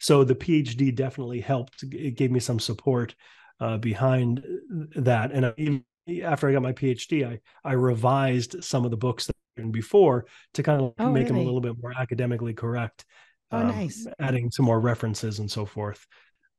So 0.00 0.24
the 0.24 0.34
PhD 0.34 0.94
definitely 0.94 1.40
helped. 1.40 1.82
It 1.82 2.16
gave 2.16 2.30
me 2.30 2.40
some 2.40 2.58
support 2.58 3.14
uh, 3.60 3.76
behind 3.76 4.42
that. 4.96 5.32
And 5.32 5.54
even 5.56 5.84
after 6.24 6.48
I 6.48 6.52
got 6.52 6.62
my 6.62 6.72
PhD, 6.72 7.26
I 7.26 7.40
I 7.68 7.74
revised 7.74 8.64
some 8.64 8.84
of 8.84 8.90
the 8.90 8.96
books 8.96 9.26
that 9.26 9.36
before 9.70 10.24
to 10.54 10.62
kind 10.62 10.80
of 10.80 10.94
oh, 10.98 11.10
make 11.10 11.24
really? 11.24 11.26
them 11.26 11.36
a 11.36 11.42
little 11.42 11.60
bit 11.60 11.74
more 11.80 11.92
academically 11.96 12.54
correct. 12.54 13.04
Oh, 13.52 13.58
um, 13.58 13.68
nice. 13.68 14.06
Adding 14.18 14.50
some 14.50 14.64
more 14.64 14.80
references 14.80 15.38
and 15.38 15.50
so 15.50 15.66
forth, 15.66 16.06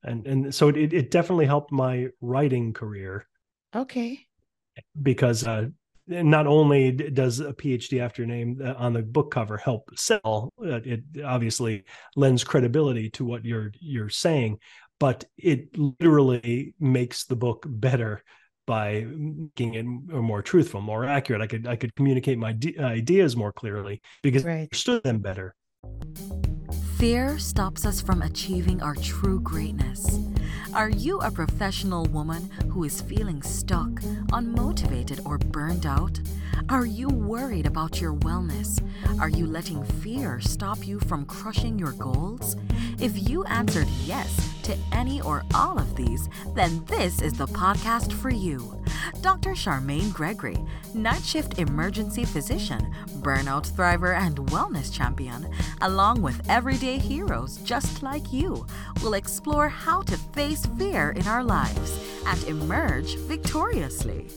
and 0.04 0.28
and 0.28 0.54
so 0.54 0.70
it 0.70 0.94
it 0.94 1.12
definitely 1.12 1.46
helped 1.46 1.72
my 1.72 2.08
writing 2.22 2.74
career. 2.74 3.28
Okay. 3.76 4.20
Because 5.02 5.46
uh, 5.46 5.68
not 6.08 6.48
only 6.48 6.92
does 6.92 7.40
a 7.40 7.54
PhD 7.54 8.02
after 8.02 8.26
name 8.26 8.60
uh, 8.64 8.74
on 8.78 8.94
the 8.94 9.02
book 9.02 9.32
cover 9.32 9.58
help 9.58 9.90
sell, 9.96 10.52
uh, 10.64 10.82
it 10.84 11.02
obviously 11.24 11.84
lends 12.16 12.44
credibility 12.44 13.10
to 13.12 13.26
what 13.26 13.46
you're 13.46 13.72
you're 13.80 14.10
saying, 14.10 14.60
but 15.00 15.26
it 15.38 15.78
literally 15.78 16.74
makes 16.80 17.26
the 17.26 17.36
book 17.36 17.66
better 17.68 18.24
by 18.68 19.06
making 19.08 19.74
it 19.74 19.84
more 19.84 20.42
truthful, 20.42 20.82
more 20.82 21.06
accurate. 21.06 21.42
I 21.42 21.48
could 21.48 21.68
I 21.68 21.76
could 21.76 21.96
communicate 21.96 22.38
my 22.38 22.56
ideas 22.80 23.36
more 23.36 23.52
clearly 23.52 24.02
because 24.22 24.44
right. 24.44 24.54
I 24.54 24.62
understood 24.62 25.04
them 25.04 25.20
better. 25.20 25.56
Fear 27.02 27.40
stops 27.40 27.84
us 27.84 28.00
from 28.00 28.22
achieving 28.22 28.84
our 28.84 28.94
true 28.94 29.40
greatness. 29.40 30.20
Are 30.76 30.92
you 30.92 31.20
a 31.22 31.32
professional 31.32 32.06
woman 32.06 32.48
who 32.70 32.84
is 32.84 33.02
feeling 33.02 33.42
stuck, 33.42 33.90
unmotivated, 34.30 35.26
or 35.26 35.40
burned 35.40 35.88
out? 35.88 36.20
Are 36.70 36.86
you 36.86 37.08
worried 37.08 37.66
about 37.66 38.00
your 38.00 38.14
wellness? 38.14 38.80
Are 39.20 39.30
you 39.30 39.48
letting 39.48 39.84
fear 39.84 40.40
stop 40.42 40.86
you 40.86 41.00
from 41.00 41.26
crushing 41.26 41.80
your 41.80 41.94
goals? 41.94 42.56
If 43.00 43.28
you 43.28 43.46
answered 43.46 43.88
yes 44.06 44.54
to 44.62 44.78
any 44.92 45.22
or 45.22 45.44
all 45.56 45.80
of 45.80 45.96
these, 45.96 46.30
then 46.54 46.86
this 46.86 47.20
is 47.20 47.34
the 47.34 47.48
podcast 47.48 48.14
for 48.14 48.30
you. 48.30 48.81
Dr. 49.22 49.52
Charmaine 49.52 50.12
Gregory, 50.12 50.58
night 50.96 51.24
shift 51.24 51.60
emergency 51.60 52.26
physician, 52.26 52.92
burnout 53.20 53.70
thriver, 53.70 54.18
and 54.18 54.38
wellness 54.48 54.92
champion, 54.92 55.48
along 55.82 56.24
with 56.24 56.42
everyday 56.50 56.98
heroes 56.98 57.58
just 57.58 58.02
like 58.02 58.34
you, 58.34 58.66
will 59.04 59.14
explore 59.14 59.70
how 59.70 60.02
to 60.02 60.18
face 60.34 60.66
fear 60.78 61.12
in 61.12 61.28
our 61.28 61.44
lives 61.44 62.00
and 62.26 62.44
emerge 62.46 63.16
victoriously. 63.28 64.28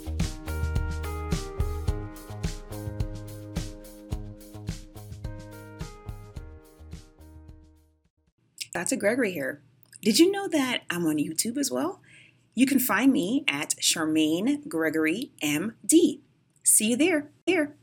Dr. 8.75 8.97
Gregory 8.97 9.33
here. 9.33 9.63
Did 10.03 10.19
you 10.19 10.31
know 10.31 10.47
that 10.49 10.83
I'm 10.91 11.07
on 11.07 11.17
YouTube 11.17 11.57
as 11.57 11.71
well? 11.71 12.03
You 12.57 12.67
can 12.67 12.79
find 12.79 13.13
me 13.13 13.45
at 13.49 13.71
Charmaine 13.81 14.69
Gregory 14.69 15.33
MD. 15.43 16.21
See 16.63 16.91
you 16.91 16.97
there. 16.97 17.33
Here. 17.47 17.75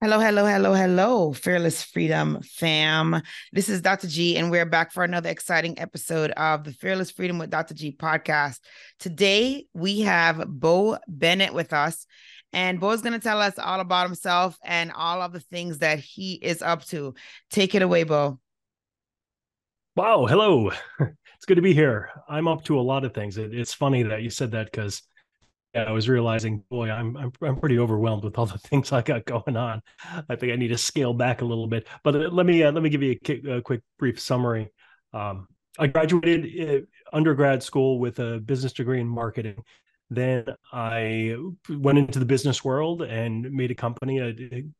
Hello, 0.00 0.18
hello, 0.18 0.46
hello, 0.46 0.72
hello, 0.72 1.32
Fearless 1.34 1.82
Freedom 1.82 2.40
fam. 2.42 3.20
This 3.52 3.68
is 3.68 3.82
Dr. 3.82 4.06
G, 4.06 4.38
and 4.38 4.50
we're 4.50 4.64
back 4.64 4.92
for 4.92 5.04
another 5.04 5.28
exciting 5.28 5.78
episode 5.78 6.30
of 6.30 6.64
the 6.64 6.72
Fearless 6.72 7.10
Freedom 7.10 7.36
with 7.36 7.50
Dr. 7.50 7.74
G 7.74 7.92
podcast. 7.92 8.60
Today, 8.98 9.66
we 9.74 10.00
have 10.00 10.42
Bo 10.48 10.96
Bennett 11.06 11.52
with 11.52 11.74
us, 11.74 12.06
and 12.54 12.80
Bo's 12.80 13.02
going 13.02 13.12
to 13.12 13.18
tell 13.18 13.42
us 13.42 13.58
all 13.58 13.80
about 13.80 14.06
himself 14.06 14.56
and 14.64 14.90
all 14.90 15.20
of 15.20 15.32
the 15.34 15.40
things 15.40 15.80
that 15.80 15.98
he 15.98 16.34
is 16.34 16.62
up 16.62 16.82
to. 16.86 17.12
Take 17.50 17.74
it 17.74 17.82
away, 17.82 18.04
Bo. 18.04 18.38
Wow. 19.96 20.24
Hello. 20.24 20.70
It's 21.38 21.46
good 21.46 21.54
to 21.54 21.62
be 21.62 21.72
here. 21.72 22.10
I'm 22.28 22.48
up 22.48 22.64
to 22.64 22.80
a 22.80 22.82
lot 22.82 23.04
of 23.04 23.14
things. 23.14 23.38
It, 23.38 23.54
it's 23.54 23.72
funny 23.72 24.02
that 24.02 24.22
you 24.22 24.30
said 24.30 24.50
that 24.50 24.66
because 24.72 25.02
yeah, 25.72 25.84
I 25.84 25.92
was 25.92 26.08
realizing, 26.08 26.64
boy, 26.68 26.90
I'm, 26.90 27.16
I'm 27.16 27.32
I'm 27.40 27.56
pretty 27.56 27.78
overwhelmed 27.78 28.24
with 28.24 28.36
all 28.36 28.46
the 28.46 28.58
things 28.68 28.90
I 28.90 29.02
got 29.02 29.24
going 29.24 29.56
on. 29.56 29.80
I 30.28 30.34
think 30.34 30.52
I 30.52 30.56
need 30.56 30.68
to 30.68 30.78
scale 30.78 31.14
back 31.14 31.40
a 31.40 31.44
little 31.44 31.68
bit. 31.68 31.86
But 32.02 32.16
uh, 32.16 32.30
let 32.32 32.44
me 32.44 32.64
uh, 32.64 32.72
let 32.72 32.82
me 32.82 32.90
give 32.90 33.04
you 33.04 33.16
a, 33.28 33.56
a 33.58 33.62
quick 33.62 33.82
brief 34.00 34.18
summary. 34.18 34.68
Um, 35.12 35.46
I 35.78 35.86
graduated 35.86 36.68
uh, 36.68 37.16
undergrad 37.16 37.62
school 37.62 38.00
with 38.00 38.18
a 38.18 38.40
business 38.40 38.72
degree 38.72 39.00
in 39.00 39.06
marketing. 39.06 39.62
Then 40.10 40.44
I 40.72 41.36
went 41.68 41.98
into 41.98 42.18
the 42.18 42.24
business 42.24 42.64
world 42.64 43.02
and 43.02 43.48
made 43.52 43.70
a 43.70 43.76
company, 43.76 44.18
a, 44.18 44.32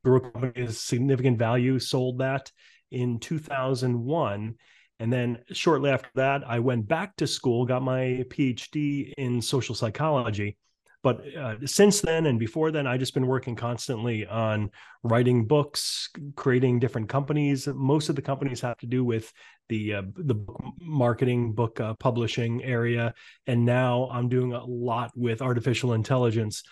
grew 0.03 0.17
a 0.17 0.31
company 0.31 0.65
of 0.65 0.75
significant 0.75 1.37
value, 1.37 1.79
sold 1.79 2.17
that 2.17 2.51
in 2.91 3.19
2001 3.19 4.55
and 4.99 5.11
then 5.11 5.39
shortly 5.51 5.89
after 5.89 6.09
that, 6.15 6.43
I 6.47 6.59
went 6.59 6.87
back 6.87 7.15
to 7.17 7.27
school, 7.27 7.65
got 7.65 7.81
my 7.81 8.25
PhD 8.29 9.13
in 9.17 9.41
social 9.41 9.73
psychology. 9.73 10.57
But 11.01 11.21
uh, 11.33 11.55
since 11.65 12.01
then 12.01 12.25
and 12.25 12.37
before 12.37 12.71
then, 12.71 12.85
I've 12.85 12.99
just 12.99 13.13
been 13.13 13.27
working 13.27 13.55
constantly 13.55 14.25
on 14.25 14.69
writing 15.01 15.45
books, 15.45 16.09
creating 16.35 16.79
different 16.79 17.07
companies. 17.07 17.67
Most 17.67 18.09
of 18.09 18.17
the 18.17 18.21
companies 18.21 18.59
have 18.59 18.77
to 18.79 18.85
do 18.85 19.05
with 19.05 19.31
the 19.69 19.95
uh, 19.95 20.01
the 20.17 20.35
marketing, 20.81 21.53
book 21.53 21.79
uh, 21.79 21.93
publishing 21.93 22.61
area, 22.65 23.13
and 23.47 23.63
now 23.63 24.09
I'm 24.11 24.27
doing 24.27 24.51
a 24.51 24.65
lot 24.65 25.11
with 25.15 25.41
artificial 25.41 25.93
intelligence 25.93 26.63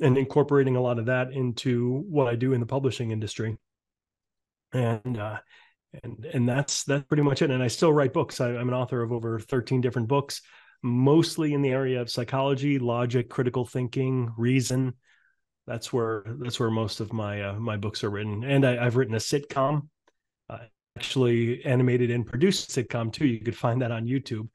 and 0.00 0.16
incorporating 0.16 0.76
a 0.76 0.80
lot 0.80 1.00
of 1.00 1.06
that 1.06 1.32
into 1.32 2.04
what 2.08 2.28
I 2.28 2.36
do 2.36 2.52
in 2.52 2.60
the 2.60 2.66
publishing 2.66 3.10
industry. 3.10 3.56
And 4.72 5.18
uh, 5.18 5.38
and 6.02 6.26
and 6.32 6.48
that's 6.48 6.84
that's 6.84 7.04
pretty 7.04 7.22
much 7.22 7.42
it. 7.42 7.50
And 7.50 7.62
i 7.62 7.68
still 7.68 7.92
write 7.92 8.12
books. 8.12 8.40
I, 8.40 8.50
am 8.50 8.68
an 8.68 8.74
author 8.74 9.02
of 9.02 9.12
over 9.12 9.40
13 9.40 9.80
different 9.80 10.08
books 10.08 10.42
mostly 10.82 11.54
in 11.54 11.62
the 11.62 11.70
area 11.70 12.00
of 12.00 12.10
psychology 12.10 12.78
logic 12.78 13.28
critical 13.28 13.64
thinking 13.64 14.32
reason. 14.36 14.94
That's 15.66 15.92
where 15.92 16.24
that's 16.40 16.60
where 16.60 16.70
most 16.70 17.00
of 17.00 17.12
my 17.12 17.42
uh, 17.42 17.54
my 17.54 17.76
books 17.76 18.04
are 18.04 18.10
written. 18.10 18.44
And 18.44 18.64
I, 18.64 18.84
have 18.84 18.94
written 18.96 19.14
a 19.14 19.18
sitcom 19.18 19.88
uh, 20.48 20.58
actually 20.96 21.64
animated 21.64 22.10
and 22.10 22.26
produced 22.26 22.70
sitcom 22.70 23.12
too. 23.12 23.26
You 23.26 23.40
could 23.40 23.56
find 23.56 23.82
that 23.82 23.90
on 23.90 24.06
youtube 24.06 24.48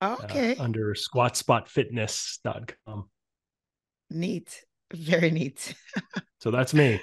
uh, 0.00 0.16
okay. 0.24 0.56
uh, 0.56 0.62
under 0.62 0.94
squatspotfitness.com 0.94 3.08
neat. 4.10 4.64
Very 4.92 5.30
neat. 5.30 5.74
So 6.40 6.50
that's 6.50 6.74
me 6.74 7.00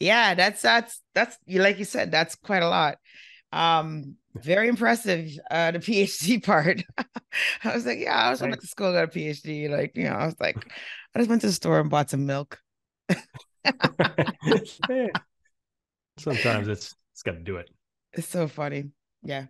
yeah, 0.00 0.34
that's 0.34 0.62
that's 0.62 1.02
that's 1.14 1.36
like 1.48 1.78
you 1.78 1.84
said, 1.84 2.10
that's 2.10 2.34
quite 2.36 2.62
a 2.62 2.68
lot. 2.68 2.98
Um, 3.52 4.16
very 4.36 4.68
impressive. 4.68 5.30
Uh, 5.50 5.72
the 5.72 5.78
PhD 5.80 6.42
part. 6.44 6.82
I 7.64 7.74
was 7.74 7.86
like, 7.86 7.98
yeah, 7.98 8.16
I 8.16 8.30
was 8.30 8.40
went 8.40 8.60
to 8.60 8.66
school, 8.66 8.92
got 8.92 9.04
a 9.04 9.08
PhD. 9.08 9.68
Like, 9.70 9.96
you 9.96 10.04
know, 10.04 10.12
I 10.12 10.26
was 10.26 10.36
like, 10.40 10.56
I 11.14 11.18
just 11.18 11.28
went 11.28 11.40
to 11.42 11.48
the 11.48 11.52
store 11.52 11.80
and 11.80 11.90
bought 11.90 12.10
some 12.10 12.26
milk. 12.26 12.60
Sometimes 16.18 16.68
it's 16.68 16.94
it's 17.12 17.22
got 17.22 17.32
to 17.32 17.40
do 17.40 17.56
it. 17.56 17.70
It's 18.12 18.28
so 18.28 18.48
funny. 18.48 18.90
Yeah. 19.22 19.46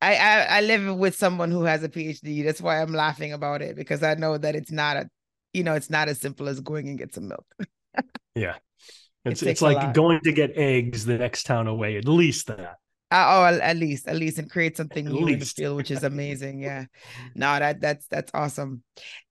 I, 0.00 0.16
I 0.16 0.40
I 0.40 0.60
live 0.60 0.96
with 0.96 1.14
someone 1.14 1.50
who 1.50 1.64
has 1.64 1.82
a 1.82 1.88
PhD. 1.88 2.44
That's 2.44 2.60
why 2.60 2.80
I'm 2.80 2.92
laughing 2.92 3.32
about 3.32 3.62
it 3.62 3.76
because 3.76 4.02
I 4.02 4.14
know 4.14 4.36
that 4.36 4.54
it's 4.54 4.70
not 4.70 4.96
a, 4.96 5.08
you 5.52 5.64
know, 5.64 5.74
it's 5.74 5.90
not 5.90 6.08
as 6.08 6.20
simple 6.20 6.48
as 6.48 6.60
going 6.60 6.88
and 6.88 6.98
get 6.98 7.14
some 7.14 7.28
milk. 7.28 7.46
yeah. 8.34 8.56
It's 9.24 9.42
it 9.42 9.50
it's 9.50 9.62
like 9.62 9.94
going 9.94 10.20
to 10.20 10.32
get 10.32 10.56
eggs 10.56 11.04
the 11.04 11.18
next 11.18 11.44
town 11.44 11.66
away. 11.66 11.96
At 11.96 12.06
least 12.06 12.48
that. 12.48 12.78
Uh, 13.12 13.26
oh, 13.28 13.58
at 13.60 13.76
least, 13.76 14.08
at 14.08 14.16
least, 14.16 14.38
and 14.38 14.50
create 14.50 14.74
something 14.74 15.06
at 15.06 15.12
new 15.12 15.20
least. 15.20 15.32
in 15.34 15.38
the 15.40 15.44
field, 15.44 15.76
which 15.76 15.90
is 15.90 16.02
amazing. 16.02 16.62
Yeah, 16.62 16.86
no, 17.34 17.58
that 17.58 17.78
that's 17.78 18.06
that's 18.06 18.30
awesome. 18.32 18.82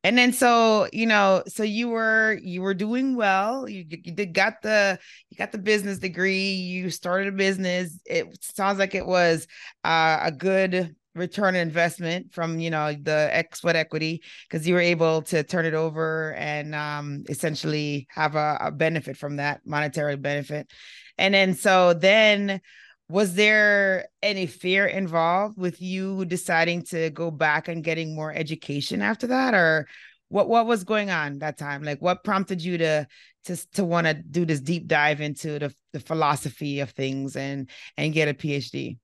And 0.04 0.16
then 0.16 0.34
so 0.34 0.88
you 0.94 1.08
know, 1.08 1.42
so 1.48 1.64
you 1.64 1.90
were 1.90 2.40
you 2.44 2.62
were 2.62 2.76
doing 2.76 3.16
well. 3.16 3.68
You 3.68 3.84
you 3.90 4.12
did 4.14 4.34
got 4.34 4.62
the 4.62 5.00
you 5.32 5.38
got 5.38 5.52
the 5.52 5.58
business 5.58 5.98
degree. 5.98 6.52
You 6.52 6.92
started 6.92 7.30
a 7.30 7.36
business. 7.36 8.00
It 8.06 8.28
sounds 8.42 8.78
like 8.78 8.94
it 8.94 9.06
was 9.06 9.48
uh, 9.84 10.20
a 10.22 10.32
good 10.32 10.96
return 11.16 11.56
on 11.56 11.62
investment 11.62 12.34
from 12.34 12.60
you 12.60 12.70
know 12.70 12.94
the 12.94 13.30
X 13.32 13.62
sweat 13.62 13.76
equity 13.76 14.24
because 14.50 14.68
you 14.68 14.74
were 14.74 14.82
able 14.82 15.22
to 15.24 15.44
turn 15.44 15.66
it 15.66 15.74
over 15.74 16.34
and 16.36 16.74
um, 16.74 17.24
essentially 17.30 18.08
have 18.10 18.36
a, 18.36 18.58
a 18.62 18.72
benefit 18.72 19.18
from 19.18 19.38
that 19.38 19.62
monetary 19.66 20.16
benefit. 20.16 20.72
And 21.18 21.34
then 21.34 21.56
so 21.56 21.94
then 21.94 22.62
was 23.10 23.34
there 23.36 24.08
any 24.24 24.46
fear 24.46 24.86
involved 24.86 25.58
with 25.58 25.82
you 25.82 26.24
deciding 26.26 26.84
to 26.84 27.10
go 27.10 27.30
back 27.30 27.68
and 27.68 27.84
getting 27.84 28.16
more 28.16 28.34
education 28.34 29.02
after 29.02 29.28
that? 29.28 29.54
Or 29.54 29.88
what 30.30 30.48
what 30.48 30.66
was 30.66 30.86
going 30.86 31.10
on 31.10 31.40
that 31.40 31.58
time? 31.58 31.84
Like 31.84 32.02
what 32.02 32.24
prompted 32.24 32.64
you 32.64 32.78
to 32.78 33.08
to 33.46 33.72
to 33.74 33.84
want 33.84 34.08
to 34.08 34.14
do 34.14 34.46
this 34.46 34.62
deep 34.62 34.88
dive 34.88 35.22
into 35.22 35.60
the, 35.60 35.74
the 35.94 36.00
philosophy 36.00 36.80
of 36.80 36.92
things 36.92 37.36
and 37.36 37.70
and 37.98 38.14
get 38.14 38.28
a 38.28 38.34
phd 38.34 38.98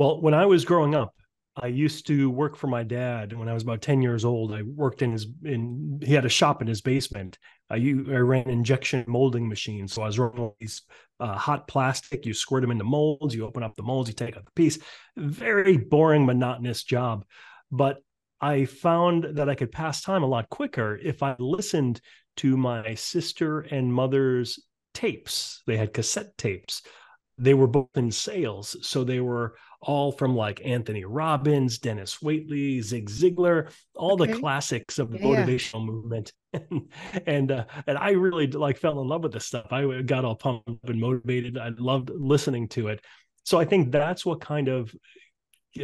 well, 0.00 0.18
when 0.18 0.32
I 0.32 0.46
was 0.46 0.64
growing 0.64 0.94
up, 0.94 1.14
I 1.54 1.66
used 1.66 2.06
to 2.06 2.30
work 2.30 2.56
for 2.56 2.68
my 2.68 2.82
dad 2.82 3.34
when 3.34 3.50
I 3.50 3.52
was 3.52 3.64
about 3.64 3.82
10 3.82 4.00
years 4.00 4.24
old. 4.24 4.54
I 4.54 4.62
worked 4.62 5.02
in 5.02 5.12
his 5.12 5.26
in 5.44 6.00
he 6.02 6.14
had 6.14 6.24
a 6.24 6.30
shop 6.30 6.62
in 6.62 6.68
his 6.68 6.80
basement. 6.80 7.38
I, 7.68 7.74
I 7.74 8.16
ran 8.16 8.48
injection 8.48 9.04
molding 9.06 9.46
machines. 9.46 9.92
So 9.92 10.00
I 10.00 10.06
was 10.06 10.18
running 10.18 10.52
these 10.58 10.80
uh, 11.20 11.34
hot 11.34 11.68
plastic. 11.68 12.24
You 12.24 12.32
squirt 12.32 12.62
them 12.62 12.70
into 12.70 12.84
molds. 12.84 13.34
You 13.34 13.44
open 13.44 13.62
up 13.62 13.76
the 13.76 13.82
molds. 13.82 14.08
You 14.08 14.14
take 14.14 14.38
out 14.38 14.46
the 14.46 14.52
piece. 14.52 14.78
Very 15.18 15.76
boring, 15.76 16.24
monotonous 16.24 16.82
job. 16.82 17.26
But 17.70 17.98
I 18.40 18.64
found 18.64 19.36
that 19.36 19.50
I 19.50 19.54
could 19.54 19.70
pass 19.70 20.00
time 20.00 20.22
a 20.22 20.28
lot 20.28 20.48
quicker 20.48 20.96
if 20.96 21.22
I 21.22 21.36
listened 21.38 22.00
to 22.38 22.56
my 22.56 22.94
sister 22.94 23.60
and 23.60 23.92
mother's 23.92 24.60
tapes. 24.94 25.62
They 25.66 25.76
had 25.76 25.92
cassette 25.92 26.38
tapes. 26.38 26.80
They 27.36 27.52
were 27.52 27.66
both 27.66 27.90
in 27.96 28.10
sales. 28.10 28.76
So 28.80 29.04
they 29.04 29.20
were 29.20 29.56
all 29.82 30.12
from 30.12 30.36
like 30.36 30.60
Anthony 30.64 31.04
Robbins, 31.04 31.78
Dennis 31.78 32.18
Waitley, 32.22 32.82
Zig 32.82 33.08
Ziglar, 33.08 33.72
all 33.94 34.20
okay. 34.20 34.32
the 34.32 34.38
classics 34.38 34.98
of 34.98 35.10
the 35.10 35.18
yeah, 35.18 35.24
motivational 35.24 35.80
yeah. 35.80 35.92
movement. 35.92 36.32
and 36.52 36.88
and, 37.26 37.52
uh, 37.52 37.64
and 37.86 37.96
I 37.96 38.10
really 38.10 38.46
like 38.48 38.76
fell 38.76 39.00
in 39.00 39.08
love 39.08 39.22
with 39.22 39.32
this 39.32 39.46
stuff. 39.46 39.72
I 39.72 40.02
got 40.02 40.24
all 40.24 40.36
pumped 40.36 40.68
and 40.88 41.00
motivated. 41.00 41.58
I 41.58 41.70
loved 41.78 42.10
listening 42.14 42.68
to 42.68 42.88
it. 42.88 43.04
So 43.44 43.58
I 43.58 43.64
think 43.64 43.90
that's 43.90 44.26
what 44.26 44.40
kind 44.40 44.68
of 44.68 44.94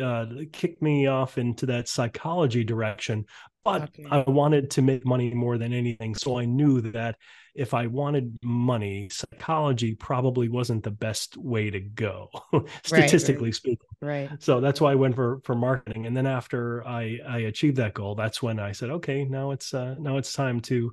uh, 0.00 0.26
kicked 0.52 0.82
me 0.82 1.06
off 1.06 1.38
into 1.38 1.66
that 1.66 1.88
psychology 1.88 2.64
direction. 2.64 3.24
But 3.66 3.82
okay. 3.82 4.06
I 4.08 4.18
wanted 4.30 4.70
to 4.70 4.82
make 4.82 5.04
money 5.04 5.34
more 5.34 5.58
than 5.58 5.72
anything. 5.72 6.14
So 6.14 6.38
I 6.38 6.44
knew 6.44 6.80
that 6.82 7.16
if 7.52 7.74
I 7.74 7.88
wanted 7.88 8.38
money, 8.44 9.08
psychology 9.10 9.96
probably 9.96 10.48
wasn't 10.48 10.84
the 10.84 10.92
best 10.92 11.36
way 11.36 11.70
to 11.70 11.80
go, 11.80 12.28
statistically 12.84 13.34
right, 13.34 13.46
right. 13.46 13.54
speaking. 13.56 13.86
Right. 14.00 14.30
So 14.38 14.60
that's 14.60 14.80
why 14.80 14.92
I 14.92 14.94
went 14.94 15.16
for 15.16 15.40
for 15.42 15.56
marketing. 15.56 16.06
And 16.06 16.16
then 16.16 16.28
after 16.28 16.86
I 16.86 17.18
I 17.28 17.38
achieved 17.38 17.78
that 17.78 17.92
goal, 17.92 18.14
that's 18.14 18.40
when 18.40 18.60
I 18.60 18.70
said, 18.70 18.90
okay, 18.90 19.24
now 19.24 19.50
it's 19.50 19.74
uh, 19.74 19.96
now 19.98 20.16
it's 20.16 20.32
time 20.32 20.60
to 20.60 20.92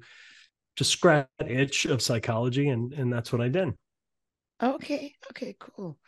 to 0.77 0.83
scratch 0.83 1.27
that 1.37 1.51
itch 1.51 1.85
of 1.85 2.01
psychology, 2.01 2.69
and 2.69 2.91
and 2.93 3.13
that's 3.13 3.31
what 3.31 3.41
I 3.41 3.49
did. 3.49 3.69
Okay. 4.63 5.13
Okay. 5.29 5.55
Cool. 5.59 5.99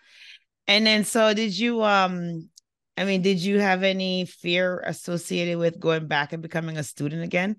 And 0.65 0.87
then 0.87 1.03
so 1.03 1.31
did 1.35 1.55
you 1.55 1.83
um 1.83 2.49
I 2.97 3.05
mean, 3.05 3.21
did 3.21 3.39
you 3.39 3.59
have 3.59 3.83
any 3.83 4.25
fear 4.25 4.81
associated 4.85 5.57
with 5.57 5.79
going 5.79 6.07
back 6.07 6.33
and 6.33 6.41
becoming 6.41 6.77
a 6.77 6.83
student 6.83 7.23
again? 7.23 7.57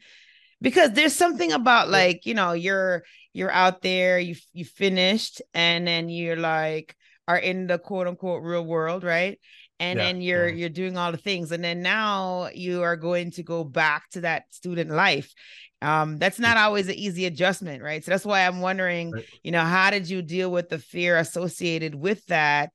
Because 0.63 0.93
there's 0.93 1.15
something 1.15 1.53
about 1.53 1.91
like, 1.91 2.25
you 2.25 2.35
know, 2.35 2.53
you're 2.53 3.05
you're 3.35 3.51
out 3.51 3.83
there, 3.83 4.19
you 4.19 4.37
you 4.55 4.65
finished, 4.65 5.43
and 5.53 5.87
then 5.87 6.09
you're 6.09 6.37
like 6.37 6.97
are 7.29 7.37
in 7.37 7.67
the 7.67 7.79
quote 7.79 8.07
unquote 8.07 8.43
real 8.43 8.65
world, 8.65 9.05
right? 9.05 9.39
And 9.79 9.99
yeah, 9.99 10.05
then 10.07 10.23
you're 10.23 10.49
yeah. 10.49 10.55
you're 10.55 10.69
doing 10.71 10.97
all 10.97 11.13
the 11.13 11.19
things, 11.19 11.53
and 11.53 11.63
then 11.63 11.83
now 11.83 12.49
you 12.55 12.83
are 12.83 12.97
going 12.97 13.33
to 13.33 13.43
go 13.43 13.63
back 13.63 14.09
to 14.11 14.23
that 14.23 14.45
student 14.55 14.91
life. 14.91 15.35
Um, 15.83 16.19
that's 16.19 16.39
not 16.39 16.57
always 16.57 16.89
an 16.89 16.95
easy 16.95 17.27
adjustment, 17.27 17.83
right? 17.83 18.05
So 18.05 18.11
that's 18.11 18.25
why 18.25 18.47
I'm 18.47 18.61
wondering, 18.61 19.13
right. 19.13 19.25
you 19.43 19.53
know, 19.53 19.63
how 19.63 19.91
did 19.91 20.09
you 20.09 20.23
deal 20.23 20.51
with 20.51 20.69
the 20.69 20.79
fear 20.79 21.19
associated 21.19 21.95
with 21.95 22.25
that? 22.27 22.73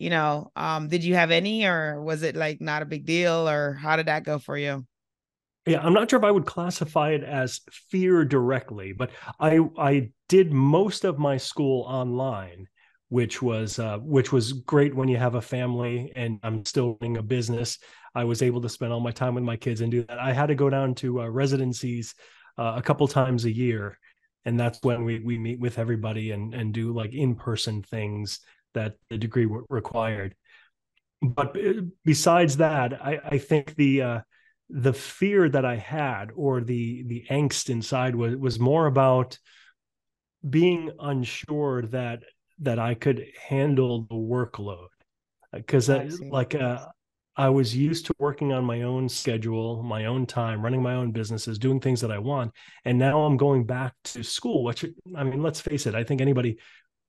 you 0.00 0.10
know 0.10 0.50
um 0.56 0.88
did 0.88 1.04
you 1.04 1.14
have 1.14 1.30
any 1.30 1.64
or 1.64 2.02
was 2.02 2.24
it 2.24 2.34
like 2.34 2.60
not 2.60 2.82
a 2.82 2.86
big 2.86 3.04
deal 3.04 3.48
or 3.48 3.74
how 3.74 3.94
did 3.94 4.06
that 4.06 4.24
go 4.24 4.38
for 4.38 4.56
you 4.56 4.84
yeah 5.66 5.80
i'm 5.82 5.92
not 5.92 6.10
sure 6.10 6.18
if 6.18 6.24
i 6.24 6.30
would 6.30 6.46
classify 6.46 7.10
it 7.10 7.22
as 7.22 7.60
fear 7.70 8.24
directly 8.24 8.92
but 8.92 9.10
i 9.38 9.60
i 9.78 10.10
did 10.28 10.52
most 10.52 11.04
of 11.04 11.18
my 11.18 11.36
school 11.36 11.82
online 11.82 12.66
which 13.10 13.42
was 13.42 13.80
uh, 13.80 13.98
which 13.98 14.32
was 14.32 14.52
great 14.52 14.94
when 14.94 15.08
you 15.08 15.16
have 15.16 15.34
a 15.34 15.42
family 15.42 16.10
and 16.16 16.40
i'm 16.42 16.64
still 16.64 16.96
running 17.00 17.18
a 17.18 17.22
business 17.22 17.78
i 18.14 18.24
was 18.24 18.40
able 18.40 18.60
to 18.60 18.68
spend 18.68 18.92
all 18.92 19.00
my 19.00 19.10
time 19.10 19.34
with 19.34 19.44
my 19.44 19.56
kids 19.56 19.82
and 19.82 19.92
do 19.92 20.02
that 20.04 20.18
i 20.18 20.32
had 20.32 20.46
to 20.46 20.54
go 20.54 20.70
down 20.70 20.94
to 20.94 21.20
uh, 21.20 21.28
residencies 21.28 22.14
uh, 22.60 22.74
a 22.76 22.82
couple 22.82 23.08
times 23.08 23.46
a 23.46 23.50
year. 23.50 23.98
And 24.44 24.60
that's 24.60 24.78
when 24.82 25.04
we 25.04 25.20
we 25.20 25.38
meet 25.38 25.58
with 25.60 25.78
everybody 25.78 26.30
and 26.30 26.54
and 26.54 26.72
do 26.72 26.92
like 26.92 27.14
in 27.14 27.34
person 27.34 27.82
things 27.82 28.40
that 28.74 28.94
the 29.08 29.18
degree 29.18 29.48
required. 29.68 30.34
But 31.22 31.56
uh, 31.56 31.82
besides 32.04 32.58
that, 32.58 32.94
I, 32.94 33.20
I 33.24 33.38
think 33.38 33.74
the 33.74 34.02
uh, 34.02 34.20
the 34.68 34.92
fear 34.92 35.48
that 35.48 35.64
I 35.64 35.76
had 35.76 36.30
or 36.34 36.60
the 36.60 37.02
the 37.06 37.24
angst 37.30 37.70
inside 37.70 38.14
was 38.14 38.36
was 38.36 38.58
more 38.58 38.86
about 38.86 39.38
being 40.48 40.90
unsure 41.00 41.82
that 41.82 42.22
that 42.60 42.78
I 42.78 42.94
could 42.94 43.26
handle 43.48 44.06
the 44.08 44.14
workload. 44.14 44.88
Because 45.52 45.88
like 45.88 46.54
uh, 46.54 46.86
I 47.40 47.48
was 47.48 47.74
used 47.74 48.04
to 48.04 48.14
working 48.18 48.52
on 48.52 48.66
my 48.66 48.82
own 48.82 49.08
schedule, 49.08 49.82
my 49.82 50.04
own 50.04 50.26
time, 50.26 50.60
running 50.60 50.82
my 50.82 50.92
own 50.92 51.10
businesses, 51.10 51.58
doing 51.58 51.80
things 51.80 52.02
that 52.02 52.12
I 52.12 52.18
want, 52.18 52.52
and 52.84 52.98
now 52.98 53.22
I'm 53.22 53.38
going 53.38 53.64
back 53.64 53.94
to 54.12 54.22
school. 54.22 54.62
Which 54.62 54.84
I 55.16 55.24
mean, 55.24 55.42
let's 55.42 55.58
face 55.58 55.86
it, 55.86 55.94
I 55.94 56.04
think 56.04 56.20
anybody 56.20 56.58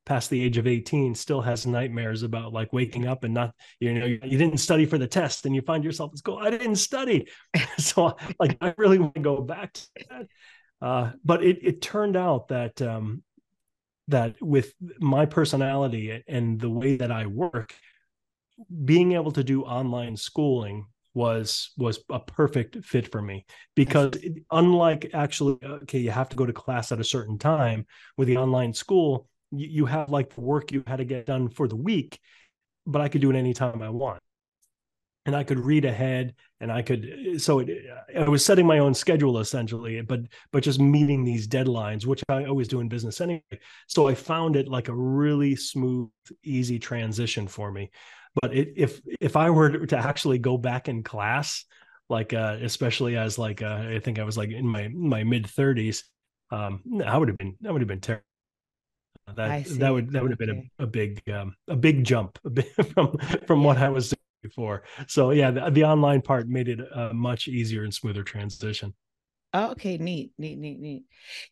past 0.06 0.30
the 0.30 0.42
age 0.42 0.57
of 0.57 0.68
18 0.68 1.16
still 1.16 1.42
has 1.42 1.68
nightmares 1.68 2.24
about 2.24 2.54
like 2.54 2.72
waking 2.72 3.07
up 3.07 3.25
and 3.25 3.33
not 3.33 3.54
you 3.81 3.94
know 3.94 4.06
you 4.06 4.38
didn't 4.38 4.60
study 4.60 4.86
for 4.86 4.98
the 4.98 5.06
test 5.06 5.45
and 5.45 5.54
you 5.54 5.62
find 5.62 5.83
yourself 5.83 6.12
at 6.12 6.18
school 6.18 6.39
i 6.42 6.50
didn't 6.50 6.78
study 6.78 7.28
so 7.78 8.18
like 8.39 8.57
i 8.62 8.74
really 8.78 8.98
want 8.98 9.13
to 9.13 9.22
go 9.22 9.42
back 9.42 9.72
to 9.74 9.88
that 10.10 10.28
uh, 10.81 11.12
but 11.24 11.44
it, 11.44 11.60
it 11.62 11.81
turned 11.83 12.18
out 12.18 12.48
that 12.48 12.81
um, 12.81 13.22
that 14.07 14.42
with 14.42 14.74
my 15.00 15.28
personality 15.28 16.24
and 16.28 16.60
the 16.60 16.69
way 16.69 16.95
that 16.95 17.12
i 17.12 17.28
work 17.28 17.75
being 18.85 19.13
able 19.13 19.31
to 19.31 19.43
do 19.43 19.63
online 19.63 20.15
schooling 20.17 20.85
was 21.13 21.71
was 21.77 21.99
a 22.09 22.19
perfect 22.19 22.85
fit 22.85 23.11
for 23.11 23.21
me 23.21 23.45
because 23.75 24.13
unlike 24.49 25.09
actually 25.13 25.57
okay 25.65 25.99
you 25.99 26.09
have 26.09 26.29
to 26.29 26.37
go 26.37 26.45
to 26.45 26.53
class 26.53 26.93
at 26.93 27.01
a 27.01 27.03
certain 27.03 27.37
time 27.37 27.85
with 28.15 28.29
the 28.29 28.37
online 28.37 28.73
school 28.73 29.27
you, 29.51 29.67
you 29.67 29.85
have 29.85 30.09
like 30.09 30.33
the 30.33 30.41
work 30.41 30.71
you 30.71 30.83
had 30.87 30.97
to 30.97 31.05
get 31.05 31.25
done 31.25 31.49
for 31.49 31.67
the 31.67 31.75
week, 31.75 32.19
but 32.85 33.01
I 33.01 33.09
could 33.09 33.21
do 33.21 33.29
it 33.29 33.35
anytime 33.35 33.81
I 33.81 33.89
want. 33.89 34.19
And 35.27 35.35
I 35.35 35.43
could 35.43 35.59
read 35.59 35.85
ahead 35.85 36.33
and 36.59 36.71
I 36.71 36.81
could 36.81 37.39
so 37.39 37.59
it, 37.59 37.69
I 38.17 38.27
was 38.27 38.43
setting 38.43 38.65
my 38.65 38.79
own 38.79 38.95
schedule 38.95 39.37
essentially, 39.37 40.01
but 40.01 40.21
but 40.51 40.63
just 40.63 40.79
meeting 40.79 41.23
these 41.23 41.47
deadlines, 41.47 42.07
which 42.07 42.23
I 42.27 42.45
always 42.45 42.67
do 42.67 42.79
in 42.79 42.89
business 42.89 43.21
anyway. 43.21 43.59
So 43.87 44.07
I 44.07 44.15
found 44.15 44.55
it 44.55 44.67
like 44.67 44.87
a 44.87 44.95
really 44.95 45.55
smooth, 45.55 46.09
easy 46.43 46.79
transition 46.79 47.47
for 47.47 47.71
me. 47.71 47.91
But 48.42 48.56
it, 48.56 48.74
if 48.78 49.01
if 49.19 49.36
I 49.36 49.50
were 49.50 49.86
to 49.88 49.98
actually 49.98 50.38
go 50.38 50.57
back 50.57 50.88
in 50.88 51.04
class, 51.04 51.66
like 52.10 52.33
uh, 52.33 52.57
especially 52.62 53.18
as 53.18 53.38
like 53.38 53.62
uh, 53.62 53.83
I 53.89 54.00
think 54.00 54.19
I 54.19 54.24
was 54.24 54.38
like 54.38 54.51
in 54.51 54.66
my 54.66 54.88
my 54.88 55.24
mid 55.24 55.48
thirties, 55.48 56.06
um, 56.51 56.81
I 57.06 57.18
would 57.18 57.28
have 57.28 57.38
been 57.38 57.56
that 57.62 57.74
would 57.74 57.81
have 57.81 57.89
been 57.89 58.00
terrible 58.00 58.25
that 59.36 59.66
that 59.66 59.89
would 59.89 60.12
that 60.12 60.22
would 60.22 60.31
have 60.31 60.39
been 60.39 60.69
a, 60.80 60.83
a 60.83 60.88
big 60.88 61.22
um, 61.30 61.56
a 61.68 61.75
big 61.75 62.04
jump 62.04 62.38
a 62.45 62.62
from 62.83 63.18
from 63.48 63.62
yeah. 63.62 63.66
what 63.66 63.78
I 63.78 63.89
was 63.89 64.10
doing 64.10 64.19
before. 64.42 64.83
So 65.07 65.31
yeah, 65.31 65.51
the, 65.51 65.69
the 65.69 65.83
online 65.83 66.21
part 66.21 66.47
made 66.47 66.68
it 66.68 66.80
a 66.80 67.14
much 67.14 67.47
easier 67.47 67.83
and 67.83 67.94
smoother 67.94 68.23
transition. 68.23 68.94
Oh, 69.54 69.71
okay, 69.71 69.97
neat, 69.97 70.31
neat, 70.38 70.57
neat, 70.57 70.80
neat. 70.80 71.04